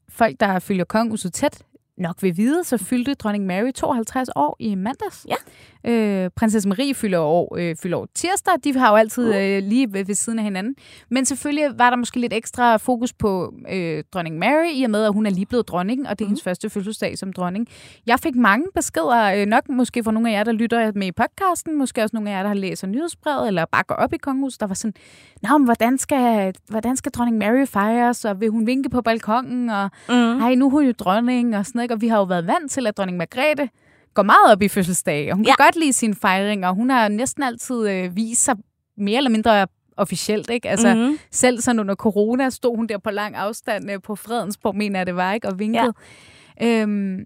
[0.08, 1.62] folk, der følger kongehuset tæt,
[1.98, 5.26] nok vil vide, så fyldte dronning Mary 52 år i mandags.
[5.28, 5.34] Ja.
[5.84, 8.54] Øh, prinsesse Marie fylder år, øh, fylder år tirsdag.
[8.64, 9.36] De har jo altid Uh.
[9.36, 10.74] øh, lige ved, ved siden af hinanden.
[11.10, 15.04] Men selvfølgelig var der måske lidt ekstra fokus på øh, dronning Mary, i og med,
[15.04, 16.30] at hun er lige blevet dronning, og det er Mhm.
[16.30, 17.66] hendes første fødselsdag som dronning.
[18.06, 21.12] Jeg fik mange beskeder, øh, nok måske fra nogle af jer, der lytter med i
[21.12, 24.16] podcasten, måske også nogle af jer, der har læst nyhedsbrevet, eller bare går op i
[24.16, 24.94] kongehuset, der var sådan,
[25.42, 29.70] Nå, men hvordan skal, hvordan skal dronning Mary fejres, og vil hun vinke på balkongen,
[29.70, 30.14] og Mm.
[30.40, 31.84] hej, nu er hun jo dronning, og sådan noget.
[31.84, 31.94] ikke?
[31.94, 33.68] Og vi har jo været vant til, at dronning Margrethe
[34.14, 35.54] går meget op i fødselsdag, og hun ja.
[35.56, 38.56] Kan godt lide sine fejringer, og hun har næsten altid øh, vist sig
[38.96, 39.66] mere eller mindre
[39.96, 40.68] officielt, ikke?
[40.68, 41.18] Altså, Mhm.
[41.30, 45.06] selv sådan under corona stod hun der på lang afstand øh, på Fredensborg, mener jeg
[45.06, 45.48] det var, ikke?
[45.48, 45.92] Og vinkede.
[46.60, 46.80] Ja.
[46.82, 47.24] Øhm,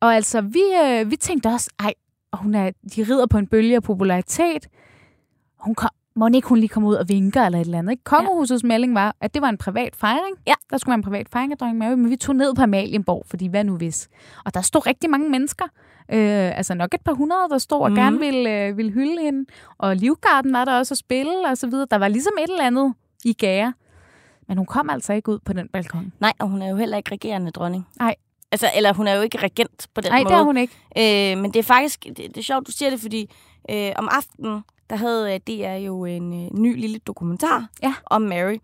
[0.00, 1.94] og altså, vi, øh, vi tænkte også, ej,
[2.32, 4.66] hun er, de rider på en bølge af popularitet.
[5.60, 7.92] Hun kom, må ikke hun lige komme ud og vinker eller et eller andet.
[7.92, 8.04] Ikke?
[8.04, 8.68] Kongehusets ja.
[8.68, 10.36] melding var, at det var en privat fejring.
[10.46, 10.54] Ja.
[10.70, 13.22] Der skulle være en privat fejring af dronning Mary, men vi tog ned på Amalienborg,
[13.26, 14.08] fordi hvad nu hvis?
[14.44, 15.64] Og der stod rigtig mange mennesker.
[16.12, 17.96] Øh, altså nok et par hundrede, der stod og mm.
[17.96, 19.50] gerne ville, øh, ville hylde hende.
[19.78, 21.86] Og Livgarden var der også at spille og så videre.
[21.90, 22.94] Der var ligesom et eller andet
[23.24, 23.74] i gære.
[24.48, 26.12] Men hun kom altså ikke ud på den balkon.
[26.20, 27.86] Nej, og hun er jo heller ikke regerende dronning.
[27.98, 28.14] Nej.
[28.52, 30.32] Altså, eller hun er jo ikke regent på den Nej, måde.
[30.34, 30.74] det er hun ikke.
[31.32, 33.30] Øh, men det er faktisk det, det er sjovt, du siger det, fordi
[33.70, 37.94] øh, om aftenen, der havde øh, DR jo en øh, ny lille dokumentar Ja.
[38.06, 38.56] om Mary.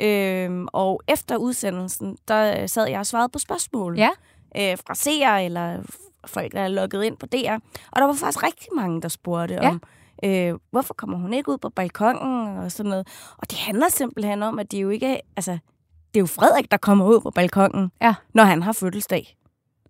[0.00, 4.08] Øh, og efter udsendelsen, der øh, sad jeg og svarede på spørgsmål Ja.
[4.56, 5.78] øh, fra seere eller
[6.26, 7.52] folk, der er logget ind på DR.
[7.90, 9.68] Og der var faktisk rigtig mange, der spurgte Ja.
[9.68, 9.82] om,
[10.24, 13.08] øh, hvorfor kommer hun ikke ud på balkongen og sådan noget.
[13.38, 15.20] Og det handler simpelthen om, at det er jo ikke...
[15.36, 15.52] Altså,
[16.14, 18.14] det er jo Frederik, der kommer ud på balkongen, Ja.
[18.34, 19.36] når han har fødselsdag.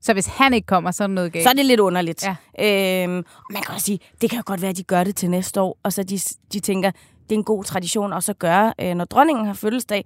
[0.02, 1.42] Så hvis han ikke kommer, så er der noget galt.
[1.42, 2.26] Så er det lidt underligt.
[2.58, 3.04] Ja.
[3.04, 5.30] Øhm, man kan også sige, det kan jo godt være, at de gør det til
[5.30, 6.18] næste år, og så de,
[6.52, 6.90] de tænker,
[7.22, 10.04] det er en god tradition også at gøre, øh, når dronningen har fødselsdag.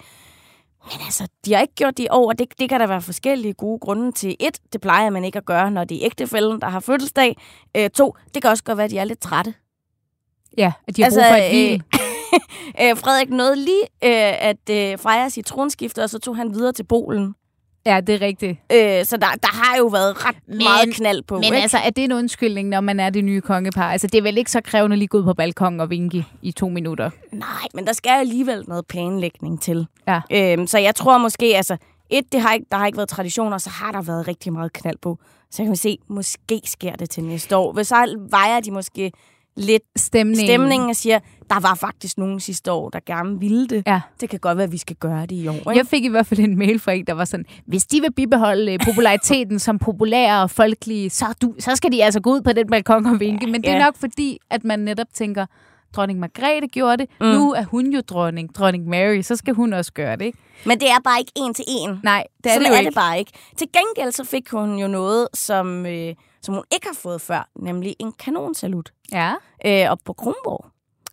[0.85, 3.03] Men altså, de har ikke gjort det i år, og det, det kan der være
[3.03, 4.37] forskellige gode grunde til.
[4.41, 7.37] Et, det plejer man ikke at gøre, når det er ægtefælden, der har fødselsdag.
[7.77, 9.55] Øh, to, det kan også godt være, at de er lidt trætte.
[10.59, 11.83] Ja, at de har altså, brug for et hvil.
[12.91, 16.73] øh, Frederik nåede lige øh, at øh, fejre sit tronskifte, og så tog han videre
[16.73, 17.35] til Polen.
[17.87, 18.59] Ja, det er rigtigt.
[18.73, 21.35] Øh, så der, der har jo været ret Men- meget knald på.
[21.35, 21.57] Men ikke?
[21.57, 23.91] altså, er det en undskyldning, når man er det nye kongepar?
[23.93, 26.53] Altså, det er vel ikke så krævende lige gå ud på balkongen og vinke i
[26.53, 27.11] to minutter?
[27.33, 29.87] Nej, men der skal alligevel noget planlægning til.
[30.09, 30.21] Ja.
[30.33, 31.77] Øhm, så jeg tror måske, altså,
[32.11, 34.73] et, det har ikke, der har ikke været traditioner, så har der været rigtig meget
[34.73, 35.19] knald på.
[35.51, 37.73] Så kan vi se, måske sker det til næste år.
[37.73, 39.13] Hvis så vejer de måske
[39.57, 40.47] lidt Stemningen.
[40.47, 41.19] stemningen og siger,
[41.51, 43.83] der var faktisk nogen sidste år, der gerne ville det.
[43.87, 44.01] Ja.
[44.21, 45.53] Det kan godt være, at vi skal gøre det i år.
[45.55, 45.71] Ikke?
[45.71, 48.13] Jeg fik i hvert fald en mail fra en, der var sådan, hvis de vil
[48.13, 52.41] bibeholde øh, populariteten som populære og folkelige, så, du, så skal de altså gå ud
[52.41, 53.47] på den balkon og vinke.
[53.47, 53.85] Men det er Ja.
[53.85, 55.47] nok fordi, at man netop tænker,
[55.97, 57.27] dronning Margrethe gjorde det, mm.
[57.27, 60.39] nu er hun jo dronning, dronning Mary, så skal hun også gøre det, ikke?
[60.67, 62.01] Men det er bare ikke en til en.
[62.03, 62.89] Nej, det er Sådan det jo er ikke.
[62.89, 63.33] det bare ikke.
[63.57, 66.15] Til gengæld så fik hun jo noget, som, øh,
[66.47, 69.33] som hun ikke har fået før, nemlig en kanonsalut Ja.
[69.67, 70.67] øh, op på Kronborg.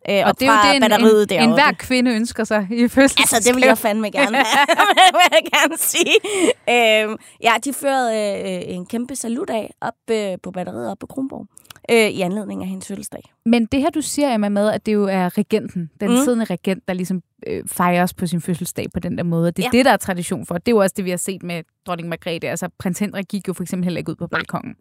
[0.09, 1.43] Øh, Og det er jo det, en, batteriet en, deroppe.
[1.43, 3.37] en hver kvinde ønsker sig i fødselsdagsgave.
[3.37, 4.67] Altså, det vil jeg fandme gerne have,
[5.11, 6.15] vil jeg gerne sige.
[6.69, 11.07] Øhm, ja, de førte øh, en kæmpe salut af op øh, på batteriet op på
[11.07, 11.47] Kronborg
[11.91, 13.33] øh, i anledning af hendes fødselsdag.
[13.45, 16.17] Men det her, du siger, Emma, med, at det jo er regenten, den Mm.
[16.17, 19.51] siddende regent, der ligesom øh, fejres på sin fødselsdag på den der måde.
[19.51, 19.77] Det er Ja.
[19.77, 20.57] det, der er tradition for.
[20.57, 22.49] Det er jo også det, vi har set med dronning Margrethe.
[22.49, 24.75] Altså, prins Henrik gik jo for eksempel heller ikke ud på balkongen.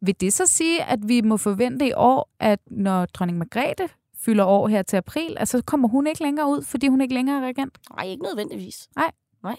[0.00, 3.88] Vil det så sige, at vi må forvente i år, at når dronning Margrethe
[4.24, 7.14] fylder år her til april, altså, så kommer hun ikke længere ud, fordi hun ikke
[7.14, 7.78] længere er regent?
[7.96, 8.88] Nej, ikke nødvendigvis.
[8.96, 9.10] Nej.
[9.42, 9.56] Nej.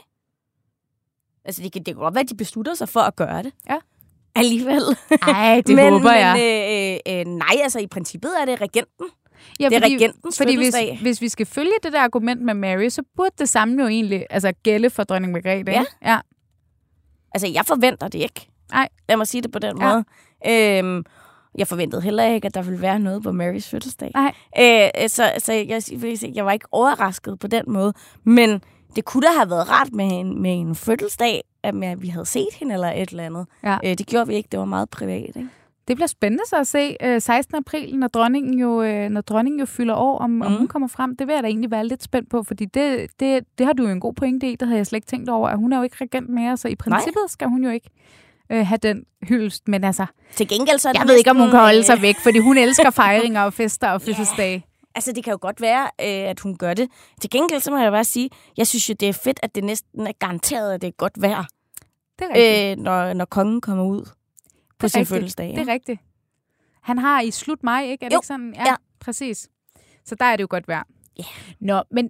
[1.46, 3.52] Altså, det kan, det kan godt være, at de beslutter sig for at gøre det.
[3.70, 3.78] Ja.
[4.36, 4.82] Alligevel.
[5.28, 6.34] Nej, det men, håber jeg.
[7.08, 9.06] Men øh, øh, nej, altså i princippet er det regenten.
[9.60, 12.90] Ja, Det er regentens fordi hvis, hvis vi skal følge det der argument med Mary,
[12.90, 15.72] så burde det samme jo egentlig altså, gælde for dronning Margrethe.
[15.72, 15.80] Ja.
[15.80, 15.92] ikke?
[16.06, 16.20] ja.
[17.34, 18.48] Altså, jeg forventer det ikke.
[18.72, 18.90] Nej.
[19.10, 19.90] Lad mig sige det på den Ja.
[19.90, 20.06] måde.
[20.48, 21.04] Øhm,
[21.58, 24.12] jeg forventede heller ikke, at der ville være noget på Marys fødselsdag.
[24.16, 24.34] Nej.
[25.04, 25.82] Øh, så så jeg,
[26.36, 27.94] jeg var ikke overrasket på den måde.
[28.24, 28.62] Men
[28.96, 32.26] det kunne da have været rart med en, med en fødselsdag, at, at vi havde
[32.26, 33.46] set hende eller et eller andet.
[33.64, 33.78] Ja.
[33.86, 34.48] Øh, det gjorde vi ikke.
[34.52, 35.22] Det var meget privat.
[35.36, 35.48] Ikke?
[35.88, 37.56] Det bliver spændende så at se øh, 16.
[37.58, 40.42] april, når dronningen jo, øh, når dronningen jo fylder år, om, mm.
[40.42, 40.58] om Mhm.
[40.58, 41.16] hun kommer frem.
[41.16, 43.84] Det vil jeg da egentlig være lidt spændt på, fordi det, det, det har du
[43.84, 44.56] jo en god pointe i.
[44.56, 46.68] Det havde jeg slet ikke tænkt over, at hun er jo ikke regent mere, så
[46.68, 47.28] i princippet Nej.
[47.28, 47.90] skal hun jo ikke
[48.50, 49.68] øh, have den hyldest.
[49.68, 50.06] Men altså,
[50.36, 52.90] Til gengæld så jeg ved ikke, om hun kan holde sig væk, fordi hun elsker
[53.02, 54.66] fejringer og fester og fødselsdage.
[54.96, 56.90] Altså, det kan jo godt være, øh, at hun gør det.
[57.22, 59.64] Til gengæld så må jeg bare sige, jeg synes jo, det er fedt, at det
[59.64, 61.44] næsten er garanteret, at det er godt vejr,
[62.20, 62.80] Det er rigtigt.
[62.80, 64.10] øh, når, når kongen kommer ud
[64.80, 65.10] på sin rigtigt.
[65.10, 65.48] fødselsdag.
[65.50, 66.00] Det er rigtigt.
[66.82, 68.06] Han har i slut maj, ikke?
[68.06, 68.18] Er det Jo.
[68.20, 68.54] ikke sådan?
[68.56, 68.76] Ja, Ja.
[69.00, 69.50] præcis.
[70.06, 70.84] Så der er det jo godt vejr.
[71.18, 71.24] Ja.
[71.60, 72.10] Nå, men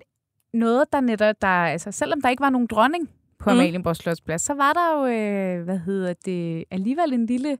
[0.53, 3.55] noget, der netop, der, altså, selvom der ikke var nogen dronning på Mm.
[3.55, 7.57] Amalienborg Slotsplads, så var der jo, øh, hvad hedder det, alligevel en lille,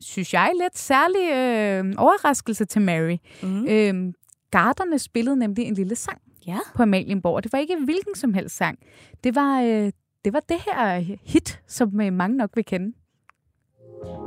[0.00, 3.16] synes jeg, lidt særlig øh, overraskelse til Mary.
[3.42, 3.66] Mm.
[3.68, 4.12] Øh,
[4.50, 6.58] garderne spillede nemlig en lille sang Ja.
[6.74, 8.78] på Amalienborg, og det var ikke hvilken som helst sang.
[9.24, 9.92] Det var, øh,
[10.24, 12.92] det var det her hit, som øh, mange nok vil kende.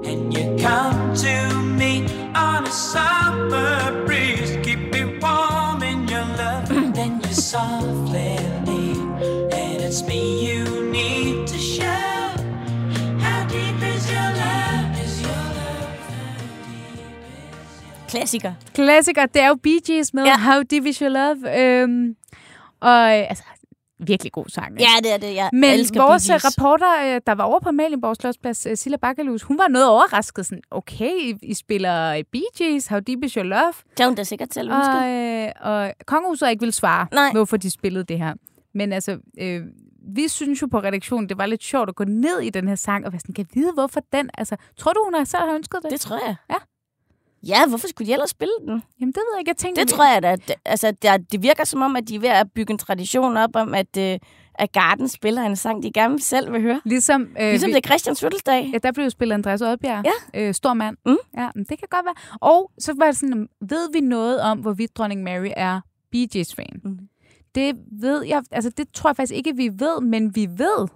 [0.06, 1.94] And you come to me
[2.36, 6.66] on a summer breeze, keep me warm in your love.
[6.86, 9.02] And then you softly leave,
[9.62, 12.12] and it's me you need to show.
[13.26, 15.06] How deep is your love?
[15.06, 15.90] Is your love
[18.10, 18.54] Klassiker.
[18.74, 19.26] klassiker.
[19.26, 20.30] Det er jo Bee Gees med Ja.
[20.30, 20.38] ja.
[20.38, 21.60] How Deep Is Your Love.
[21.62, 22.16] Øhm,
[22.80, 23.44] og øh, altså,
[24.00, 24.72] virkelig god sang.
[24.72, 24.84] ikke?
[24.84, 25.36] Ja, det er det.
[25.36, 26.46] Jeg Men elsker vores Bee Gees.
[26.46, 30.46] reporter, øh, der var over på Malienborg Slotsplads, øh, Silla Bakkalus, hun var noget overrasket.
[30.46, 33.74] Sådan, okay, I, spiller øh, Bee Gees, How Deep Is Your Love.
[33.92, 34.96] Det har hun da sikkert selv ønsket.
[34.96, 37.32] Og, øh, og kongehuset ikke vil svare, Nej.
[37.32, 38.34] hvorfor de spillede det her.
[38.74, 39.62] Men altså, øh,
[40.16, 42.76] vi synes jo på redaktionen, det var lidt sjovt at gå ned i den her
[42.76, 44.30] sang, og være sådan, kan jeg vide, hvorfor den?
[44.38, 45.92] Altså, tror du, hun har selv har ønsket det?
[45.92, 46.36] Det tror jeg.
[46.50, 46.56] Ja.
[47.48, 48.84] Ja, hvorfor skulle de ellers spille den?
[49.00, 49.50] Jamen, det ved jeg ikke.
[49.50, 50.32] Jeg tænkte, Det tror jeg da.
[50.32, 53.38] at- Altså, det, det virker som om, at de er ved at bygge en tradition
[53.38, 54.20] op om, at, øh,
[54.56, 56.82] at Garden spiller en sang, de gerne selv vil høre.
[56.86, 58.70] Ligesom, øh, Ligesom vi- det er Christians fødselsdag.
[58.74, 60.06] Ja, der blev jo spillet Andreas Oddbjerg.
[60.34, 60.42] Ja.
[60.48, 60.98] Øh, stor mand.
[61.06, 61.18] Mm.
[61.38, 62.38] Ja, men det kan godt være.
[62.42, 65.82] Og så var det sådan, ved vi noget om, hvorvidt dronning Mary er
[66.12, 66.82] Bee Gees fan?
[66.84, 66.98] Mm.
[67.56, 70.88] Det ved jeg, altså det tror jeg faktisk ikke, vi ved, men vi ved,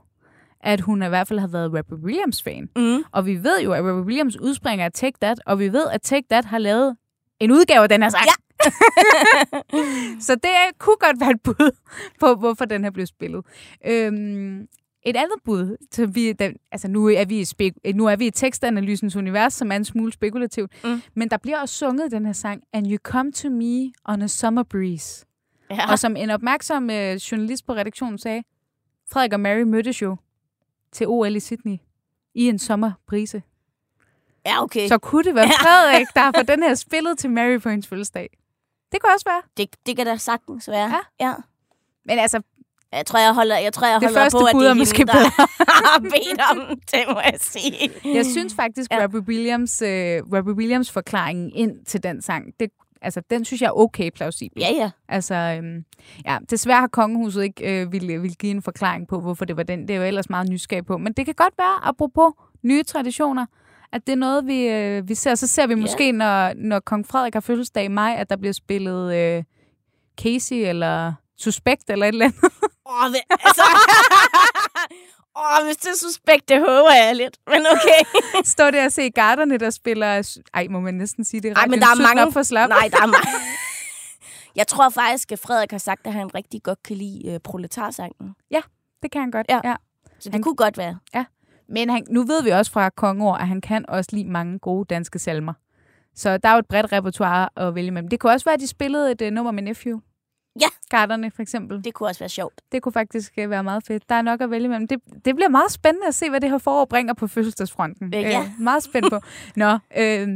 [0.64, 2.70] at hun i hvert fald har været Robbie Williams fan.
[2.76, 3.04] Mm.
[3.12, 6.02] Og vi ved jo, at Robbie Williams udspringer af Take That, og vi ved, at
[6.02, 6.96] Take That har lavet
[7.40, 8.26] en udgave af den her sang.
[8.26, 8.34] Ja.
[10.28, 11.72] så det kunne godt være et bud
[12.20, 13.46] på, hvorfor den her blev spillet.
[13.88, 14.68] Øhm,
[15.06, 18.28] et andet bud, så vi, den, altså nu er vi, i spek- nu er vi
[18.28, 21.02] i tekstanalysens univers, som er en smule spekulativt, Mm.
[21.16, 24.28] men der bliver også sunget den her sang, And You Come To Me On A
[24.28, 25.26] Summer Breeze.
[25.70, 25.92] Ja.
[25.92, 28.44] Og som en opmærksom øh, journalist på redaktionen sagde,
[29.12, 30.18] Frederik og Mary mødtes jo
[30.92, 31.78] til OL i Sydney
[32.36, 33.44] i en sommerbrise.
[34.46, 34.88] ja, okay.
[34.88, 37.88] Så kunne det være Frederik, der har fået den her spillet til Mary på hendes
[37.88, 38.30] fødselsdag.
[38.92, 39.42] Det kunne også være.
[39.58, 41.02] Det, det kan da sagtens være.
[41.20, 41.28] Ja.
[41.28, 41.34] ja.
[42.06, 42.42] Men altså,
[42.92, 45.20] Jeg tror, jeg holder, jeg tror, jeg holder på, at det er måske hende, der
[45.20, 47.92] har bedt om det, må jeg sige.
[48.16, 49.04] jeg synes faktisk, Ja.
[49.04, 52.70] Robbie Williams, øh, Robbie Williams forklaringen ind til den sang, det,
[53.02, 54.62] altså, den synes jeg er okay plausibel.
[54.62, 54.92] Ja, ja.
[55.08, 55.86] Altså, øhm,
[56.26, 59.64] ja, desværre har kongehuset ikke øh, ville, ville give en forklaring på, hvorfor det var
[59.64, 59.82] den.
[59.88, 60.98] Det er jo ellers meget nysgerrig på.
[60.98, 62.34] Men det kan godt være, apropos
[62.64, 63.46] nye traditioner,
[63.92, 65.36] at det er noget, vi, øh, vi ser.
[65.36, 68.54] Så ser vi måske, når, når kong Frederik har fødselsdag i maj, at der bliver
[68.54, 69.44] spillet øh,
[70.22, 72.44] Casey eller Suspekt eller et eller andet.
[72.86, 73.62] Åh, oh, altså...
[75.36, 77.38] Åh, hvis det er suspekt, det håber jeg lidt.
[77.48, 78.20] Men okay.
[78.56, 80.38] Står der og se garderne, der spiller...
[80.54, 81.58] Ej, må man næsten sige det?
[81.58, 82.32] Ej, men der er mange...
[82.32, 82.70] for slap.
[82.70, 83.30] Nej, der er mange...
[84.56, 88.36] Jeg tror faktisk, at Frederik har sagt, at han rigtig godt kan lide uh, proletarsangen.
[89.04, 89.46] Det kan han godt.
[89.50, 89.60] Ja.
[89.64, 89.76] ja.
[90.20, 91.00] Så det Han- kunne godt være.
[91.70, 94.86] Men han, nu ved vi også fra kongeår, at han kan også lide mange gode
[94.90, 95.54] danske salmer.
[96.16, 98.10] Så der er jo et bredt repertoire at vælge mellem.
[98.10, 100.00] Det kunne også være, at de spillede et uh, nummer med Nephew.
[100.60, 100.68] Ja.
[100.90, 101.84] Garderne, for eksempel.
[101.84, 102.62] Det kunne også være sjovt.
[102.72, 104.10] Det kunne faktisk øh, være meget fedt.
[104.10, 104.88] Der er nok at vælge mellem.
[104.88, 108.14] Det, det bliver meget spændende at se, hvad det her forår bringer på fødselsdagsfronten.
[108.16, 108.42] Øh, ja.
[108.42, 109.20] Øh, meget spændt på.
[109.56, 110.28] Nå, øh,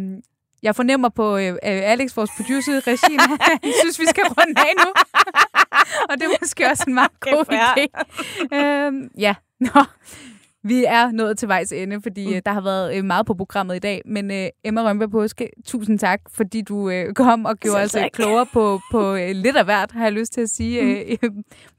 [0.63, 4.91] jeg fornemmer på øh, Alex, vores producer, Regine, han synes, vi skal runde af nu.
[6.09, 7.86] Og det er måske også en meget god idé.
[8.57, 9.84] Øh, ja, nå.
[10.68, 12.41] Vi er nået til vejs ende, fordi mm.
[12.45, 14.01] der har været øh, meget på programmet i dag.
[14.05, 18.01] Men øh, Emma Rønberg Påske, tusind tak, fordi du øh, kom og gjorde os øh,
[18.01, 18.11] tak.
[18.11, 20.82] klogere på, på øh, lidt af hvert, har jeg lyst til at sige.
[20.82, 21.32] Øh, øh,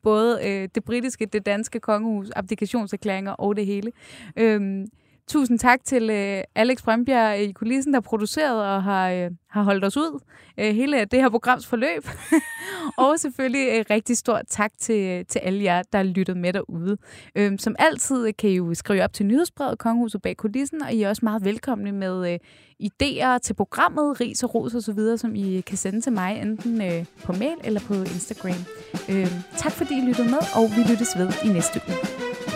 [0.03, 3.93] både øh, det britiske, det danske kongehus, abdikationserklæringer og det hele.
[4.37, 4.87] Øhm,
[5.29, 9.85] tusind tak til øh, Alex Brøndbjerg i kulissen, der produceret og har, øh, har holdt
[9.85, 10.21] os ud
[10.59, 12.09] øh, hele det her programs forløb.
[13.05, 16.97] og selvfølgelig øh, rigtig stort tak til, øh, til alle jer, der lyttet med derude.
[17.35, 21.03] Øhm, som altid kan I jo skrive op til nyhedsbrevet Kongehuset bag kulissen, og I
[21.03, 22.39] er også meget velkomne med øh,
[22.83, 26.41] idéer til programmet, ris og ros og så videre, som I kan sende til mig,
[26.43, 28.65] enten øh, på mail eller på Instagram.
[29.09, 32.56] Øhm, tak fordi I lyttede med, og vi lyttes ved i næste uge.